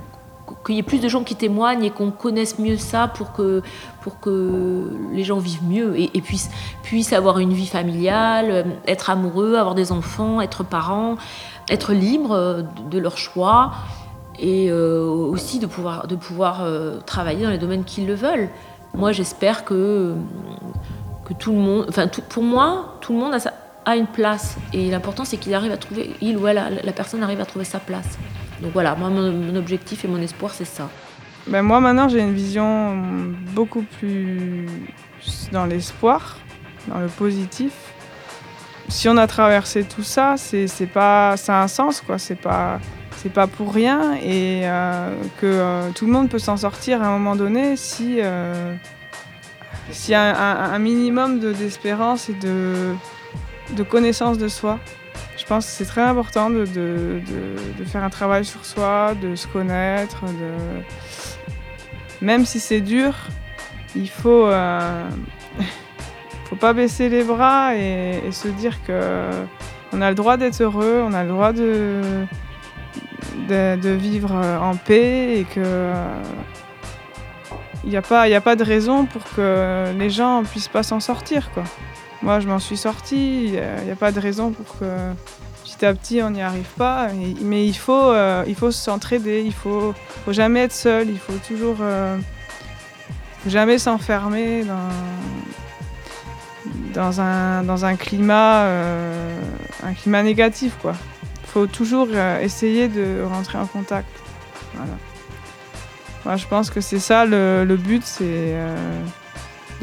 qu'il 0.65 0.75
y 0.75 0.79
ait 0.79 0.83
plus 0.83 0.99
de 0.99 1.07
gens 1.07 1.23
qui 1.23 1.35
témoignent 1.35 1.83
et 1.83 1.89
qu'on 1.89 2.11
connaisse 2.11 2.59
mieux 2.59 2.77
ça 2.77 3.07
pour 3.07 3.33
que, 3.33 3.61
pour 4.01 4.19
que 4.19 4.91
les 5.11 5.23
gens 5.23 5.39
vivent 5.39 5.63
mieux 5.63 5.99
et, 5.99 6.21
puissent, 6.21 6.49
puissent 6.83 7.13
avoir 7.13 7.39
une 7.39 7.53
vie 7.53 7.67
familiale, 7.67 8.47
euh, 8.49 8.63
être 8.87 9.09
amoureux, 9.09 9.55
avoir 9.55 9.75
des 9.75 9.91
enfants, 9.91 10.41
être 10.41 10.63
parents, 10.63 11.15
être 11.69 11.93
libres 11.93 12.31
euh, 12.33 12.61
de, 12.89 12.99
leurs 12.99 13.17
choix 13.17 13.71
et 14.39 14.69
euh, 14.69 15.05
aussi 15.05 15.59
de 15.59 15.65
pouvoir, 15.67 16.07
de 16.07 16.15
pouvoir 16.15 16.65
travailler 17.05 17.43
dans 17.43 17.51
les 17.51 17.57
domaines 17.57 17.83
qu'ils 17.83 18.07
le 18.07 18.15
veulent. 18.15 18.49
Moi, 18.95 19.11
j'espère 19.11 19.65
que, 19.65 20.13
que 21.25 21.33
tout 21.33 21.51
le 21.51 21.57
monde, 21.59 21.85
enfin, 21.89 22.07
tout- 22.07 22.21
pour 22.21 22.43
moi, 22.43 22.97
tout 23.01 23.13
le 23.13 23.19
monde 23.19 23.33
a, 23.33 23.39
a 23.89 23.95
une 23.95 24.07
place. 24.07 24.57
Et 24.71 24.89
l'important, 24.91 25.25
c'est 25.25 25.37
qu'il 25.37 25.53
arrive 25.53 25.71
à 25.71 25.77
trouver, 25.77 26.15
il 26.21 26.37
ou 26.37 26.47
elle, 26.47 26.81
la 26.83 26.91
personne 26.91 27.23
arrive 27.23 27.41
à 27.41 27.45
trouver 27.45 27.65
sa 27.65 27.79
place. 27.79 28.17
Donc 28.63 28.71
voilà, 28.71 28.95
moi, 28.95 29.09
mon, 29.09 29.55
objectif 29.57 30.05
et 30.05 30.07
mon 30.07 30.21
espoir, 30.21 30.53
c'est 30.53 30.65
ça. 30.65 30.89
Ben 31.45 31.61
moi 31.61 31.81
maintenant 31.81 32.07
j'ai 32.07 32.21
une 32.21 32.33
vision 32.33 32.95
beaucoup 33.53 33.81
plus 33.99 34.65
dans 35.51 35.65
l'espoir, 35.65 36.37
dans 36.87 36.99
le 36.99 37.07
positif. 37.07 37.73
Si 38.87 39.09
on 39.09 39.17
a 39.17 39.27
traversé 39.27 39.83
tout 39.83 40.03
ça, 40.03 40.35
c'est 40.37 40.87
pas 40.93 41.35
ça 41.35 41.59
a 41.59 41.63
un 41.63 41.67
sens 41.67 41.99
quoi, 41.99 42.17
c'est 42.17 42.39
pas 42.39 42.79
c'est 43.17 43.31
pas 43.31 43.47
pour 43.47 43.73
rien 43.73 44.13
et 44.15 44.61
euh, 44.63 45.13
que 45.41 45.45
euh, 45.45 45.89
tout 45.93 46.05
le 46.05 46.13
monde 46.13 46.29
peut 46.29 46.39
s'en 46.39 46.55
sortir 46.55 47.01
à 47.03 47.07
un 47.07 47.11
moment 47.11 47.35
donné 47.35 47.75
si 47.75 48.19
euh, 48.19 48.75
y 50.07 50.13
a 50.13 50.73
un, 50.73 50.79
minimum 50.79 51.39
de- 51.41 51.51
d'espérance 51.51 52.29
et 52.29 52.33
de 52.33 52.93
de 53.75 53.83
connaissance 53.83 54.37
de 54.37 54.47
soi. 54.47 54.79
Je 55.43 55.47
pense 55.49 55.65
que 55.65 55.71
c'est 55.73 55.85
très 55.85 56.01
important 56.01 56.49
de, 56.49 56.65
de- 56.65 57.21
de- 57.77 57.83
faire 57.83 58.01
un 58.01 58.09
travail 58.09 58.45
sur 58.45 58.63
soi, 58.63 59.13
de 59.21 59.35
se 59.35 59.45
connaître, 59.45 60.23
même 62.21 62.45
si 62.45 62.61
c'est 62.61 62.79
dur, 62.79 63.13
il 63.93 64.09
faut, 64.09 64.47
euh, 64.47 65.09
faut 66.45 66.55
pas 66.55 66.71
baisser 66.71 67.09
les 67.09 67.25
bras 67.25 67.75
et, 67.75 68.21
se 68.31 68.47
dire 68.47 68.81
que 68.87 69.29
on 69.91 69.99
a 70.01 70.07
le 70.07 70.15
droit 70.15 70.37
d'être 70.37 70.61
heureux, 70.61 71.03
on 71.05 71.11
a 71.11 71.23
le 71.23 71.29
droit 71.29 71.51
de, 71.51 72.25
de, 73.49 73.89
vivre 73.89 74.33
en 74.33 74.77
paix 74.77 75.39
et 75.39 75.43
que 75.43 75.91
il 77.83 77.89
n'y 77.89 77.97
a, 77.97 78.01
pas- 78.01 78.21
a 78.21 78.41
pas 78.41 78.55
de 78.55 78.63
raison 78.63 79.05
pour 79.05 79.23
que 79.35 79.91
les 79.99 80.09
gens 80.09 80.43
puissent 80.45 80.69
pas 80.69 80.83
s'en 80.83 81.01
sortir. 81.01 81.51
Quoi. 81.51 81.65
Moi, 82.23 82.39
je 82.39 82.47
m'en 82.47 82.59
suis 82.59 82.77
sortie. 82.77 83.47
Il 83.47 83.51
n'y 83.51 83.91
a, 83.91 83.97
pas 83.97 84.13
de 84.13 84.19
raison 84.19 84.51
pour 84.51 84.79
que 84.79 84.85
petit 85.63 85.85
à 85.85 85.93
petit 85.93 86.21
on 86.21 86.29
n'y 86.29 86.41
arrive 86.41 86.69
pas. 86.77 87.09
mais 87.41 87.67
il 87.67 87.73
faut, 87.73 88.11
euh, 88.11 88.45
il 88.47 88.55
faut 88.55 88.71
s'entraider. 88.71 89.43
Il 89.45 89.53
faut, 89.53 89.93
faut 90.23 90.31
jamais 90.31 90.61
être 90.61 90.71
seul. 90.71 91.09
Il 91.09 91.19
faut 91.19 91.37
toujours 91.45 91.75
euh, 91.81 92.17
jamais 93.45 93.77
s'enfermer 93.77 94.63
dans, 96.93 97.19
un, 97.19 97.63
dans 97.63 97.83
un 97.83 97.97
climat, 97.97 98.63
euh, 98.63 99.37
un 99.83 99.93
climat 99.93 100.23
négatif. 100.23 100.77
Il 100.85 100.93
faut 101.47 101.67
toujours 101.67 102.07
essayer 102.41 102.87
de 102.87 103.21
rentrer 103.21 103.57
en 103.57 103.67
contact. 103.67 104.07
Voilà. 104.75 104.93
Moi, 106.23 106.37
je 106.37 106.47
pense 106.47 106.69
que 106.69 106.79
c'est 106.79 106.99
ça 106.99 107.25
le, 107.25 107.65
le 107.65 107.75
but, 107.75 108.01
c'est 108.05 108.55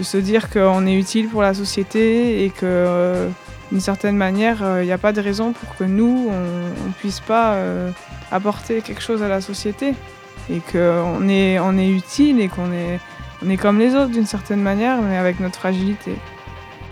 de 0.00 0.04
se 0.04 0.16
dire 0.16 0.48
qu'on 0.48 0.86
est 0.86 0.94
utile 0.94 1.28
pour 1.28 1.42
la 1.42 1.52
société 1.52 2.42
et 2.42 2.48
que 2.48 2.60
euh, 2.64 3.28
d'une 3.70 3.82
certaine 3.82 4.16
manière, 4.16 4.56
il 4.60 4.64
euh, 4.64 4.84
n'y 4.84 4.92
a 4.92 4.98
pas 4.98 5.12
de 5.12 5.20
raison 5.20 5.52
pour 5.52 5.76
que 5.76 5.84
nous, 5.84 6.30
on 6.30 6.88
ne 6.88 6.92
puisse 6.98 7.20
pas 7.20 7.52
euh, 7.52 7.90
apporter 8.32 8.80
quelque 8.80 9.02
chose 9.02 9.22
à 9.22 9.28
la 9.28 9.42
société 9.42 9.94
et 10.48 10.60
qu'on 10.72 11.28
est, 11.28 11.58
on 11.58 11.76
est 11.76 11.90
utile 11.90 12.40
et 12.40 12.48
qu'on 12.48 12.72
est, 12.72 12.98
on 13.44 13.50
est 13.50 13.58
comme 13.58 13.78
les 13.78 13.94
autres 13.94 14.12
d'une 14.12 14.24
certaine 14.24 14.62
manière, 14.62 15.02
mais 15.02 15.18
avec 15.18 15.38
notre 15.38 15.58
fragilité. 15.58 16.12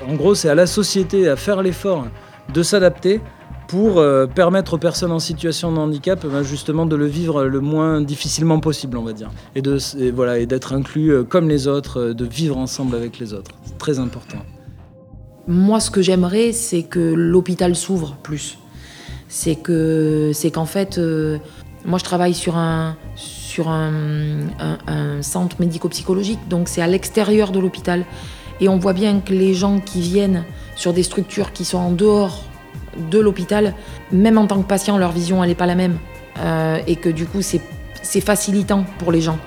En 0.07 0.13
gros, 0.13 0.35
c'est 0.35 0.51
à 0.51 0.55
la 0.55 0.67
société 0.67 1.31
à 1.31 1.37
faire 1.37 1.63
l'effort 1.63 2.09
de 2.53 2.63
s'adapter 2.63 3.23
pour 3.69 3.99
euh, 3.99 4.27
permettre 4.27 4.75
aux 4.75 4.79
personnes 4.79 5.13
en 5.13 5.19
situation 5.19 5.71
de 5.71 5.77
handicap 5.79 6.27
ben, 6.27 6.43
justement 6.43 6.87
de 6.87 6.97
le 6.97 7.07
vivre 7.07 7.45
le 7.45 7.61
moins 7.61 8.01
difficilement 8.01 8.59
possible, 8.61 8.97
on 8.97 9.03
va 9.03 9.13
dire. 9.13 9.31
Et, 9.55 9.63
de, 9.63 9.79
voilà, 10.11 10.39
et 10.39 10.47
d'être 10.47 10.73
inclus 10.73 11.13
euh, 11.13 11.23
comme 11.23 11.49
les 11.49 11.69
autres, 11.69 12.01
euh, 12.01 12.15
de 12.15 12.25
vivre 12.25 12.57
ensemble 12.57 12.97
avec 12.97 13.19
les 13.19 13.35
autres. 13.35 13.51
C'est 13.65 13.79
très 13.79 13.99
important. 13.99 14.39
Moi, 15.47 15.81
ce 15.81 15.91
que 15.91 16.01
j'aimerais, 16.01 16.53
c'est 16.53 16.83
que 16.83 16.99
l'hôpital 16.99 17.77
s'ouvre 17.77 18.17
plus. 18.23 18.59
C'est 19.29 19.57
que, 19.57 20.31
c'est 20.33 20.51
qu'en 20.51 20.65
fait, 20.65 20.99
moi, 21.85 21.99
je 21.99 22.05
travaille 22.05 22.35
sur 22.35 22.57
un, 22.57 22.97
sur 23.17 23.69
un, 23.69 23.91
un 24.87 25.23
centre 25.23 25.57
médico-psychologique, 25.61 26.39
donc 26.49 26.69
c'est 26.69 26.83
à 26.83 26.87
l'extérieur 26.87 27.51
de 27.51 27.61
l'hôpital. 27.61 28.05
Et 28.61 28.69
on 28.69 28.79
voit 28.79 28.93
bien 28.93 29.21
que 29.21 29.33
les 29.33 29.55
gens 29.55 29.81
qui 29.81 30.01
viennent 30.01 30.45
sur 30.77 30.93
des 30.93 31.03
structures 31.03 31.53
qui 31.53 31.65
sont 31.65 31.79
en 31.79 31.93
dehors 31.93 32.48
de 33.11 33.19
l'hôpital, 33.19 33.75
même 34.13 34.39
en 34.39 34.47
tant 34.47 34.61
que 34.61 34.67
patient, 34.67 34.99
leur 34.99 35.13
vision, 35.13 35.45
n'est 35.45 35.55
pas 35.55 35.67
la 35.67 35.75
même. 35.75 35.99
Euh, 36.41 36.79
et 36.87 36.97
que 36.97 37.09
du 37.09 37.27
coup, 37.27 37.41
c'est 37.43 38.21
facilitant 38.21 38.85
pour 38.99 39.13
les 39.13 39.21
gens. 39.21 39.39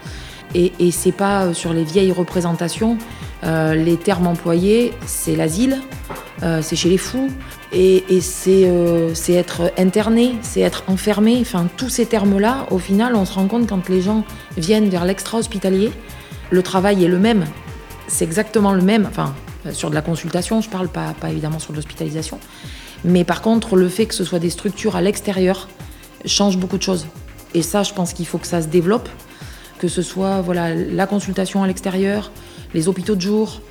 Et, 0.53 0.73
et 0.79 0.91
c'est 0.91 1.13
pas 1.13 1.45
euh, 1.45 1.53
sur 1.53 1.73
les 1.73 1.83
vieilles 1.83 2.11
représentations. 2.11 2.97
Euh, 3.43 3.73
les 3.73 3.97
termes 3.97 4.27
employés, 4.27 4.93
c'est 5.05 5.35
l'asile, 5.35 5.79
c'est 6.61 6.75
chez 6.75 6.89
les 6.89 6.97
fous, 6.97 7.29
et, 7.71 8.03
et 8.09 8.19
c'est 8.21 9.33
être 9.33 9.71
interné, 9.77 10.35
c'est 10.41 10.61
être 10.61 10.83
enfermé. 10.87 11.37
Enfin, 11.41 11.67
tous 11.77 11.89
ces 11.89 12.05
termes-là, 12.05 12.65
au 12.71 12.79
final, 12.79 13.15
on 13.15 13.25
se 13.25 13.33
rend 13.33 13.47
compte 13.47 13.67
quand 13.67 13.89
les 13.89 14.01
gens 14.01 14.23
viennent 14.57 14.89
vers 14.89 15.05
l'extra-hospitalier, 15.05 15.91
le 16.49 16.63
travail 16.63 17.03
est 17.03 17.07
le 17.07 17.19
même. 17.19 17.45
C'est 18.07 18.25
exactement 18.25 18.73
le 18.73 18.81
même. 18.81 19.07
Enfin, 19.09 19.33
sur 19.71 19.89
de 19.89 19.95
la 19.95 20.01
consultation, 20.01 20.61
je 20.61 20.69
parle 20.69 20.87
pas, 20.87 21.13
pas 21.19 21.29
évidemment 21.29 21.59
sur 21.59 21.71
de 21.71 21.77
l'hospitalisation. 21.77 22.39
Mais 23.03 23.23
par 23.23 23.41
contre, 23.41 23.75
le 23.75 23.89
fait 23.89 24.05
que 24.05 24.13
ce 24.13 24.23
soit 24.23 24.39
des 24.39 24.49
structures 24.49 24.95
à 24.95 25.01
l'extérieur 25.01 25.67
change 26.25 26.57
beaucoup 26.57 26.77
de 26.77 26.83
choses. 26.83 27.07
Et 27.53 27.61
ça, 27.61 27.83
je 27.83 27.93
pense 27.93 28.13
qu'il 28.13 28.25
faut 28.25 28.37
que 28.37 28.47
ça 28.47 28.61
se 28.61 28.67
développe, 28.67 29.09
que 29.79 29.87
ce 29.87 30.01
soit 30.01 30.41
voilà, 30.41 30.73
la 30.75 31.07
consultation 31.07 31.63
à 31.63 31.67
l'extérieur, 31.67 32.31
les 32.73 32.87
hôpitaux 32.87 33.15
de 33.15 33.21
jour, 33.21 33.61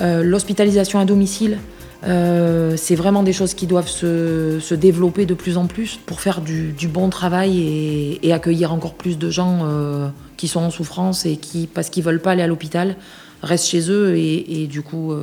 euh, 0.00 0.22
l'hospitalisation 0.22 0.98
à 0.98 1.04
domicile. 1.04 1.58
Euh, 2.06 2.76
c'est 2.76 2.96
vraiment 2.96 3.22
des 3.22 3.32
choses 3.32 3.54
qui 3.54 3.66
doivent 3.66 3.88
se, 3.88 4.74
développer 4.74 5.24
de 5.24 5.32
plus 5.32 5.56
en 5.56 5.66
plus 5.66 5.98
pour 6.04 6.20
faire 6.20 6.42
du, 6.42 6.74
bon 6.86 7.08
travail 7.08 8.18
et, 8.22 8.32
accueillir 8.32 8.72
encore 8.74 8.94
plus 8.94 9.16
de 9.16 9.30
gens 9.30 9.60
euh, 9.62 10.08
qui 10.36 10.46
sont 10.46 10.60
en 10.60 10.70
souffrance 10.70 11.24
et 11.24 11.36
qui, 11.38 11.66
parce 11.66 11.88
qu'ils 11.88 12.04
veulent 12.04 12.20
pas 12.20 12.32
aller 12.32 12.42
à 12.42 12.46
l'hôpital, 12.46 12.96
restent 13.42 13.68
chez 13.68 13.90
eux 13.90 14.16
et, 14.16 14.62
et 14.62 14.66
du 14.66 14.82
coup 14.82 15.14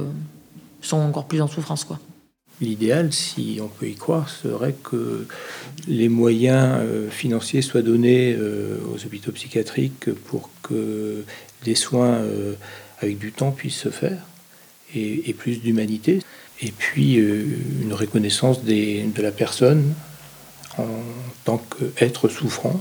sont 0.82 0.98
encore 0.98 1.26
plus 1.26 1.42
en 1.42 1.48
souffrance. 1.48 1.84
quoi. 1.84 2.00
L'idéal, 2.62 3.12
si 3.12 3.58
on 3.60 3.68
peut 3.68 3.88
y 3.88 3.96
croire, 3.96 4.30
serait 4.30 4.76
que 4.84 5.26
les 5.88 6.10
moyens 6.10 6.78
euh, 6.82 7.10
financiers 7.10 7.64
soient 7.64 7.82
donnés 7.82 8.36
euh, 8.38 8.78
aux 8.94 9.04
hôpitaux 9.04 9.32
psychiatriques 9.32 10.14
pour 10.28 10.52
que 10.62 11.24
des 11.64 11.74
soins 11.74 12.20
euh, 12.20 12.54
avec 13.00 13.18
du 13.18 13.32
temps 13.32 13.52
puissent 13.52 13.80
se 13.80 13.90
faire 13.90 14.22
et, 14.94 15.34
plus 15.34 15.58
d'humanité. 15.60 16.20
Et 16.62 16.72
puis 16.72 17.16
une 17.16 17.94
reconnaissance 17.94 18.64
de 18.64 19.22
la 19.22 19.32
personne 19.32 19.96
en 20.78 20.86
tant 21.46 21.58
qu'être 21.58 22.28
souffrant 22.28 22.80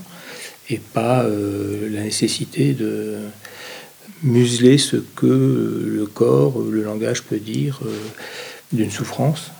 et 0.68 0.78
pas 0.78 1.22
la 1.22 2.02
nécessité 2.02 2.74
de 2.74 3.16
museler 4.22 4.76
ce 4.76 4.96
que 4.96 5.86
le 5.86 6.04
corps, 6.04 6.60
le 6.60 6.82
langage 6.82 7.22
peut 7.22 7.38
dire 7.38 7.80
d'une 8.72 8.90
souffrance. 8.90 9.52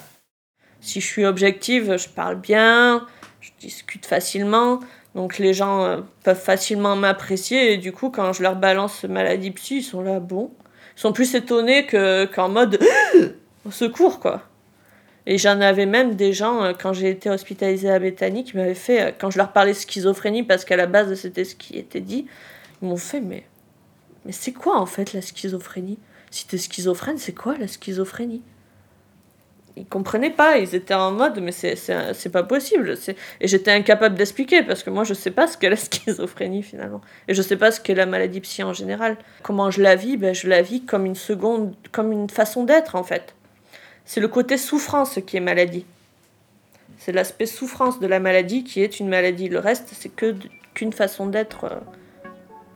Si 0.81 1.01
je 1.01 1.07
suis 1.07 1.25
objective, 1.25 1.97
je 1.99 2.09
parle 2.09 2.37
bien, 2.37 3.07
je 3.41 3.51
discute 3.61 4.07
facilement. 4.07 4.81
Donc 5.15 5.39
les 5.39 5.55
gens 5.55 5.85
euh, 5.85 6.01
peuvent 6.23 6.41
facilement 6.41 6.97
m'apprécier 6.97 7.73
et 7.73 7.77
du 7.77 7.93
coup 7.93 8.11
quand 8.11 8.33
je 8.33 8.43
leur 8.43 8.57
balance 8.57 9.05
maladie 9.05 9.51
psy, 9.51 9.79
ils 9.79 9.83
sont 9.83 10.03
là 10.03 10.21
bon. 10.21 10.51
Ils 10.97 11.01
sont 11.01 11.13
plus 11.13 11.35
étonnés 11.35 11.87
que, 11.87 12.27
qu'en 12.27 12.49
mode 12.49 12.79
au 13.67 13.71
secours 13.71 14.21
quoi. 14.21 14.43
Et 15.27 15.37
j'en 15.37 15.61
avais 15.61 15.87
même 15.87 16.15
des 16.15 16.33
gens 16.33 16.63
euh, 16.63 16.73
quand 16.81 16.93
j'ai 16.93 17.11
été 17.11 17.29
hospitalisée 17.29 17.91
à 17.91 17.99
Bethany 17.99 18.45
qui 18.45 18.57
m'avaient 18.57 18.75
fait 18.75 19.03
euh, 19.03 19.11
quand 19.19 19.31
je 19.31 19.39
leur 19.39 19.53
parlais 19.53 19.75
schizophrénie 19.75 20.45
parce 20.45 20.65
qu'à 20.65 20.77
la 20.77 20.87
base 20.87 21.13
c'était 21.15 21.45
ce 21.45 21.57
qui 21.57 21.77
était 21.77 22.01
dit, 22.01 22.27
ils 22.81 22.89
m'ont 22.89 22.97
fait 22.97 23.21
mais 23.21 23.45
mais 24.25 24.33
c'est 24.33 24.53
quoi 24.53 24.79
en 24.79 24.87
fait 24.87 25.13
la 25.13 25.23
schizophrénie? 25.23 25.99
Si 26.31 26.47
t'es 26.47 26.59
schizophrène, 26.59 27.19
c'est 27.19 27.35
quoi 27.35 27.57
la 27.59 27.67
schizophrénie? 27.67 28.43
Ils 29.77 29.87
comprenaient 29.87 30.31
pas, 30.31 30.59
ils 30.59 30.75
étaient 30.75 30.95
en 30.95 31.13
mode 31.13 31.41
mais 31.41 31.53
c'est 31.53 32.33
pas 32.33 32.43
possible. 32.43 32.97
Et 33.41 33.49
j'étais 33.49 33.71
incapable 33.71 34.17
d'expliquer 34.17 34.63
parce 34.63 34.83
que 34.83 34.91
moi 34.91 35.05
je 35.05 35.15
sais 35.15 35.31
pas 35.31 35.47
ce 35.47 35.57
qu'est 35.57 35.71
la 35.71 35.77
schizophrénie 35.77 36.63
finalement. 36.63 37.01
Et 37.29 37.35
je 37.35 37.43
sais 37.43 37.57
pas 37.57 37.71
ce 37.71 37.81
qu'est 37.81 37.95
la 37.95 38.07
maladie 38.07 38.41
psy 38.41 38.63
en 38.63 38.73
général. 38.73 39.17
Comment 39.43 39.71
je 39.71 39.83
la 39.83 39.97
vis 39.97 40.17
ben, 40.17 40.35
Je 40.35 40.49
la 40.49 40.63
vis 40.63 40.85
comme 40.85 41.07
une 41.07 41.15
seconde, 41.15 41.75
comme 41.93 42.13
une 42.13 42.31
façon 42.31 42.65
d'être 42.65 42.97
en 42.97 43.05
fait. 43.05 43.35
C'est 44.05 44.21
le 44.21 44.29
côté 44.29 44.57
souffrance 44.57 45.19
qui 45.27 45.37
est 45.37 45.41
maladie. 45.41 45.87
C'est 46.99 47.13
l'aspect 47.13 47.47
souffrance 47.47 48.01
de 48.01 48.07
la 48.07 48.21
maladie 48.21 48.65
qui 48.65 48.83
est 48.83 49.01
une 49.01 49.09
maladie. 49.09 49.49
Le 49.49 49.59
reste 49.59 49.91
c'est 49.93 50.11
qu'une 50.75 50.93
façon 50.93 51.27
d'être 51.27 51.65
euh, 51.65 51.81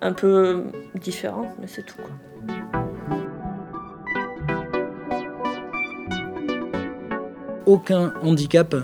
un 0.00 0.12
peu 0.12 0.64
différente, 0.94 1.48
mais 1.60 1.66
c'est 1.66 1.84
tout 1.84 1.96
quoi. 1.96 2.10
Aucun 7.66 8.12
handicap 8.22 8.74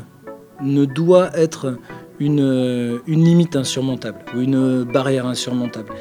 ne 0.62 0.84
doit 0.84 1.30
être 1.36 1.78
une, 2.18 3.00
limite 3.06 3.56
insurmontable 3.56 4.18
ou 4.34 4.40
une 4.40 4.84
barrière 4.84 5.26
insurmontable. 5.26 5.92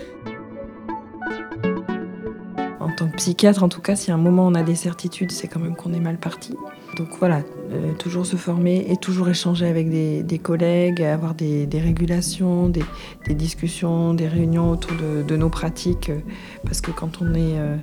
En 2.80 2.92
tant 2.92 3.08
que 3.08 3.16
psychiatre, 3.16 3.64
en 3.64 3.70
tout 3.70 3.82
cas, 3.82 3.96
si 3.96 4.12
à 4.12 4.16
un 4.16 4.18
moment 4.18 4.48
on 4.48 4.56
a 4.56 4.64
des 4.64 4.76
certitudes, 4.76 5.32
c'est 5.32 5.48
quand 5.48 5.60
même 5.60 5.76
qu'on 5.76 5.94
est 5.94 6.00
mal 6.00 6.18
parti. 6.18 6.56
Donc 6.98 7.10
voilà, 7.20 7.44
euh, 7.72 7.94
toujours 7.94 8.26
se 8.26 8.36
former 8.36 8.86
et 8.90 8.98
toujours 8.98 9.30
échanger 9.30 9.68
avec 9.68 9.90
des, 9.90 10.40
collègues, 10.40 11.02
avoir 11.02 11.36
des, 11.36 11.68
régulations, 11.74 12.68
des, 12.68 12.84
discussions, 13.30 14.14
des 14.14 14.28
réunions 14.28 14.72
autour 14.72 14.92
de, 15.26 15.36
nos 15.38 15.50
pratiques. 15.50 16.10
Euh, 16.10 16.20
parce 16.66 16.82
que 16.82 16.92
quand 16.92 17.22
on 17.22 17.34
est 17.36 17.58
euh, 17.58 17.78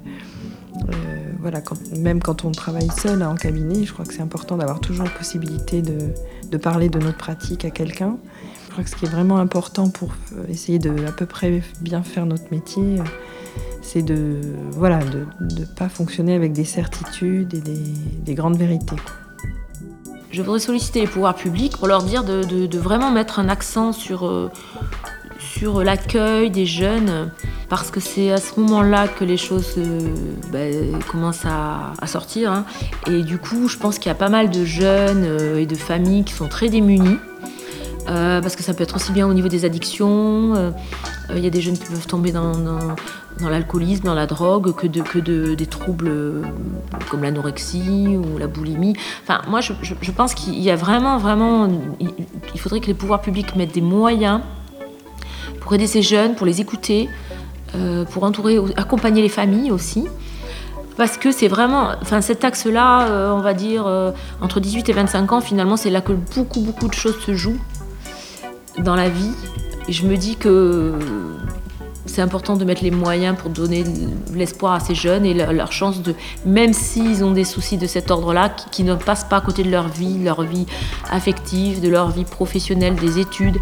euh, 1.55 1.97
même 1.97 2.21
quand 2.21 2.45
on 2.45 2.53
travaille 2.53 2.89
seul 2.91 3.23
hein, 3.23 3.31
en 3.31 3.35
cabinet, 3.35 3.85
je 3.85 3.93
crois 3.93 4.05
que 4.05 4.15
c'est 4.15 4.23
important 4.23 4.57
d'avoir 4.57 4.81
toujours 4.81 5.05
la 5.05 5.11
possibilité 5.11 5.83
de, 5.83 6.57
parler 6.59 6.89
de 6.89 6.99
notre 6.99 7.19
pratique 7.19 7.65
à 7.65 7.71
quelqu'un. 7.71 8.19
Je 8.67 8.73
crois 8.73 8.85
que 8.85 8.91
ce 8.91 8.97
qui 8.97 9.05
est 9.05 9.11
vraiment 9.11 9.39
important 9.39 9.89
pour 9.89 10.11
euh, 10.33 10.45
essayer 10.49 10.79
de 10.79 10.91
à 11.07 11.13
peu 11.13 11.27
près 11.27 11.63
bien 11.81 12.03
faire 12.03 12.27
notre 12.27 12.51
métier, 12.51 13.01
euh, 13.01 13.05
c'est 13.83 14.03
de 14.03 14.41
voilà 14.73 14.99
de 14.99 15.27
ne 15.41 15.65
pas 15.65 15.89
fonctionner 15.89 16.35
avec 16.35 16.53
des 16.53 16.65
certitudes 16.65 17.55
et 17.55 17.61
des, 17.61 18.35
grandes 18.35 18.57
vérités. 18.57 18.97
Je 20.33 20.43
voudrais 20.43 20.59
solliciter 20.59 21.01
les 21.01 21.07
pouvoirs 21.07 21.37
publics 21.37 21.77
pour 21.77 21.87
leur 21.87 22.03
dire 22.03 22.25
de, 22.25 22.79
vraiment 22.79 23.11
mettre 23.11 23.39
un 23.39 23.49
accent 23.49 23.93
sur, 23.93 24.51
sur 25.47 25.83
l'accueil 25.83 26.51
des 26.51 26.67
jeunes, 26.67 27.31
parce 27.69 27.91
que 27.91 28.01
c'est 28.01 28.33
à 28.33 28.37
ce 28.39 28.59
moment-là 28.61 29.09
que 29.09 29.25
les 29.25 29.37
choses 29.37 29.75
euh, 29.79 30.01
ben, 30.53 30.99
commencent 31.11 31.47
à, 31.47 32.07
sortir. 32.07 32.53
Hein. 32.53 32.65
Et 33.07 33.23
du 33.23 33.39
coup, 33.39 33.69
je 33.69 33.77
pense 33.79 33.99
qu'il 33.99 34.09
y 34.09 34.13
a 34.13 34.17
pas 34.17 34.29
mal 34.29 34.51
de 34.51 34.65
jeunes 34.65 35.25
euh, 35.25 35.59
et 35.59 35.67
de 35.67 35.75
familles 35.75 36.25
qui 36.25 36.35
sont 36.35 36.49
très 36.49 36.69
démunis. 36.69 37.19
Euh, 38.09 38.41
parce 38.41 38.55
que 38.55 38.63
ça 38.63 38.73
peut 38.73 38.85
être 38.85 38.95
aussi 38.95 39.11
bien 39.11 39.27
au 39.27 39.35
niveau 39.35 39.49
des 39.49 39.65
addictions. 39.65 40.55
euh, 40.55 40.71
Il 41.35 41.43
y 41.43 41.47
a 41.47 41.51
des 41.51 41.61
jeunes 41.61 41.77
qui 41.77 41.87
peuvent 41.87 42.07
tomber 42.07 42.31
dans, 42.31 42.53
l'alcoolisme, 43.41 44.05
dans 44.05 44.15
la 44.15 44.27
drogue, 44.27 44.73
que, 44.77 44.87
de, 44.87 45.01
que 45.01 45.19
de, 45.19 45.57
des 45.57 45.67
troubles 45.67 46.13
comme 47.11 47.23
l'anorexie 47.25 48.17
ou 48.17 48.39
la 48.39 48.47
boulimie. 48.47 48.95
Enfin, 49.23 49.43
moi, 49.49 49.61
je, 49.61 49.73
je- 49.83 50.13
pense 50.13 50.35
qu'il 50.35 50.61
y 50.61 50.71
a 50.71 50.77
vraiment, 50.77 51.19
vraiment, 51.19 51.69
il 51.99 52.61
faudrait 52.61 52.79
que 52.79 52.87
les 52.87 52.95
pouvoirs 52.95 53.21
publics 53.21 53.57
mettent 53.57 53.75
des 53.75 53.81
moyens 53.81 54.41
pour 55.66 55.74
aider 55.74 55.88
ces 55.88 56.00
jeunes, 56.00 56.37
pour 56.37 56.46
les 56.46 56.61
écouter, 56.61 57.09
euh, 57.74 58.05
pour 58.05 58.22
entourer, 58.22 58.57
accompagner 58.76 59.20
les 59.20 59.29
familles 59.29 59.72
aussi. 59.72 60.05
Parce 60.96 61.16
que 61.16 61.33
c'est 61.33 61.48
vraiment, 61.48 61.90
enfin 62.00 62.20
cet 62.20 62.44
axe-là, 62.44 63.09
euh, 63.09 63.33
on 63.33 63.40
va 63.40 63.52
dire 63.52 63.85
euh, 63.85 64.12
entre 64.40 64.61
18 64.61 64.88
et 64.88 64.92
25 64.92 65.33
ans, 65.33 65.40
finalement, 65.40 65.76
c'est 65.76 65.90
là 65.90 66.00
que 66.00 66.12
beaucoup, 66.12 66.61
beaucoup 66.61 66.87
de 66.87 66.94
choses 66.94 67.18
se 67.18 67.35
jouent 67.35 67.59
dans 68.79 68.94
la 68.94 69.09
vie. 69.09 69.33
Et 69.88 69.92
je 69.92 70.07
me 70.07 70.16
dis 70.16 70.37
que 70.37 70.94
c'est 72.07 72.22
important 72.22 72.55
de 72.55 72.64
mettre 72.64 72.85
les 72.85 72.92
moyens 72.92 73.37
pour 73.37 73.50
donner 73.50 73.83
l'espoir 74.33 74.74
à 74.74 74.81
ces 74.81 74.94
jeunes 74.94 75.26
et 75.26 75.35
leur, 75.35 75.72
chance 75.72 76.00
de, 76.00 76.14
même 76.44 76.74
s'ils 76.74 77.24
ont 77.24 77.33
des 77.33 77.44
soucis 77.44 77.76
de 77.76 77.88
cet 77.88 78.12
ordre-là, 78.12 78.50
qui, 78.50 78.70
qui 78.70 78.85
ne 78.85 78.94
passent 78.94 79.24
pas 79.24 79.38
à 79.38 79.40
côté 79.40 79.64
de 79.64 79.70
leur 79.70 79.88
vie, 79.88 80.22
leur 80.22 80.42
vie 80.42 80.66
affective, 81.11 81.81
de 81.81 81.88
leur 81.88 82.11
vie 82.11 82.24
professionnelle, 82.24 82.94
des 82.94 83.18
études. 83.18 83.59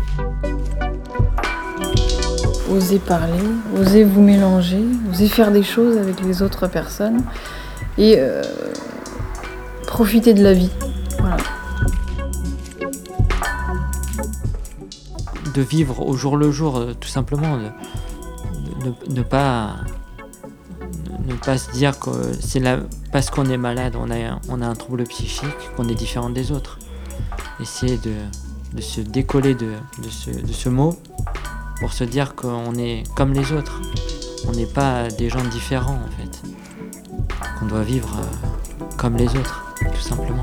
Osez 2.74 2.98
parler, 2.98 3.38
osez 3.78 4.02
vous 4.04 4.20
mélanger, 4.20 4.82
osez 5.10 5.28
faire 5.28 5.52
des 5.52 5.62
choses 5.62 5.96
avec 5.96 6.20
les 6.22 6.42
autres 6.42 6.66
personnes 6.66 7.22
et 7.98 8.16
euh, 8.18 8.42
profiter 9.86 10.34
de 10.34 10.42
la 10.42 10.54
vie. 10.54 10.70
De 15.54 15.62
vivre 15.62 16.04
au 16.04 16.16
jour 16.16 16.36
le 16.36 16.50
jour, 16.50 16.78
euh, 16.78 16.94
tout 16.98 17.08
simplement, 17.08 17.58
ne 19.08 19.22
pas 19.22 19.76
ne- 21.28 21.34
pas 21.34 21.56
se 21.58 21.70
dire 21.70 21.98
que 22.00 22.10
c'est 22.40 22.58
là 22.60 22.78
parce 23.12 23.30
qu'on 23.30 23.44
est 23.46 23.56
malade, 23.56 23.94
on 23.96 24.10
a, 24.10 24.40
on 24.48 24.60
a 24.62 24.66
un 24.66 24.74
trouble 24.74 25.04
psychique, 25.04 25.46
qu'on 25.76 25.88
est 25.88 25.94
différent 25.94 26.28
des 26.30 26.50
autres. 26.50 26.78
Essayer 27.60 27.98
de, 27.98 28.12
de 28.74 28.80
se 28.82 29.00
décoller 29.00 29.54
de, 29.54 29.68
de 30.02 30.08
ce, 30.10 30.30
de 30.30 30.52
ce 30.52 30.68
mot 30.68 30.98
pour 31.80 31.92
se 31.92 32.04
dire 32.04 32.34
qu'on 32.34 32.74
est 32.74 33.04
comme 33.14 33.32
les 33.32 33.52
autres. 33.52 33.80
On 34.48 34.52
n'est 34.52 34.66
pas 34.66 35.08
des 35.08 35.28
gens 35.28 35.44
différents 35.44 35.98
en 36.04 36.10
fait. 36.20 36.42
Qu'on 37.58 37.66
doit 37.66 37.82
vivre 37.82 38.16
euh, 38.18 38.84
comme 38.96 39.16
les 39.16 39.28
autres, 39.28 39.74
tout 39.80 40.00
simplement. 40.00 40.40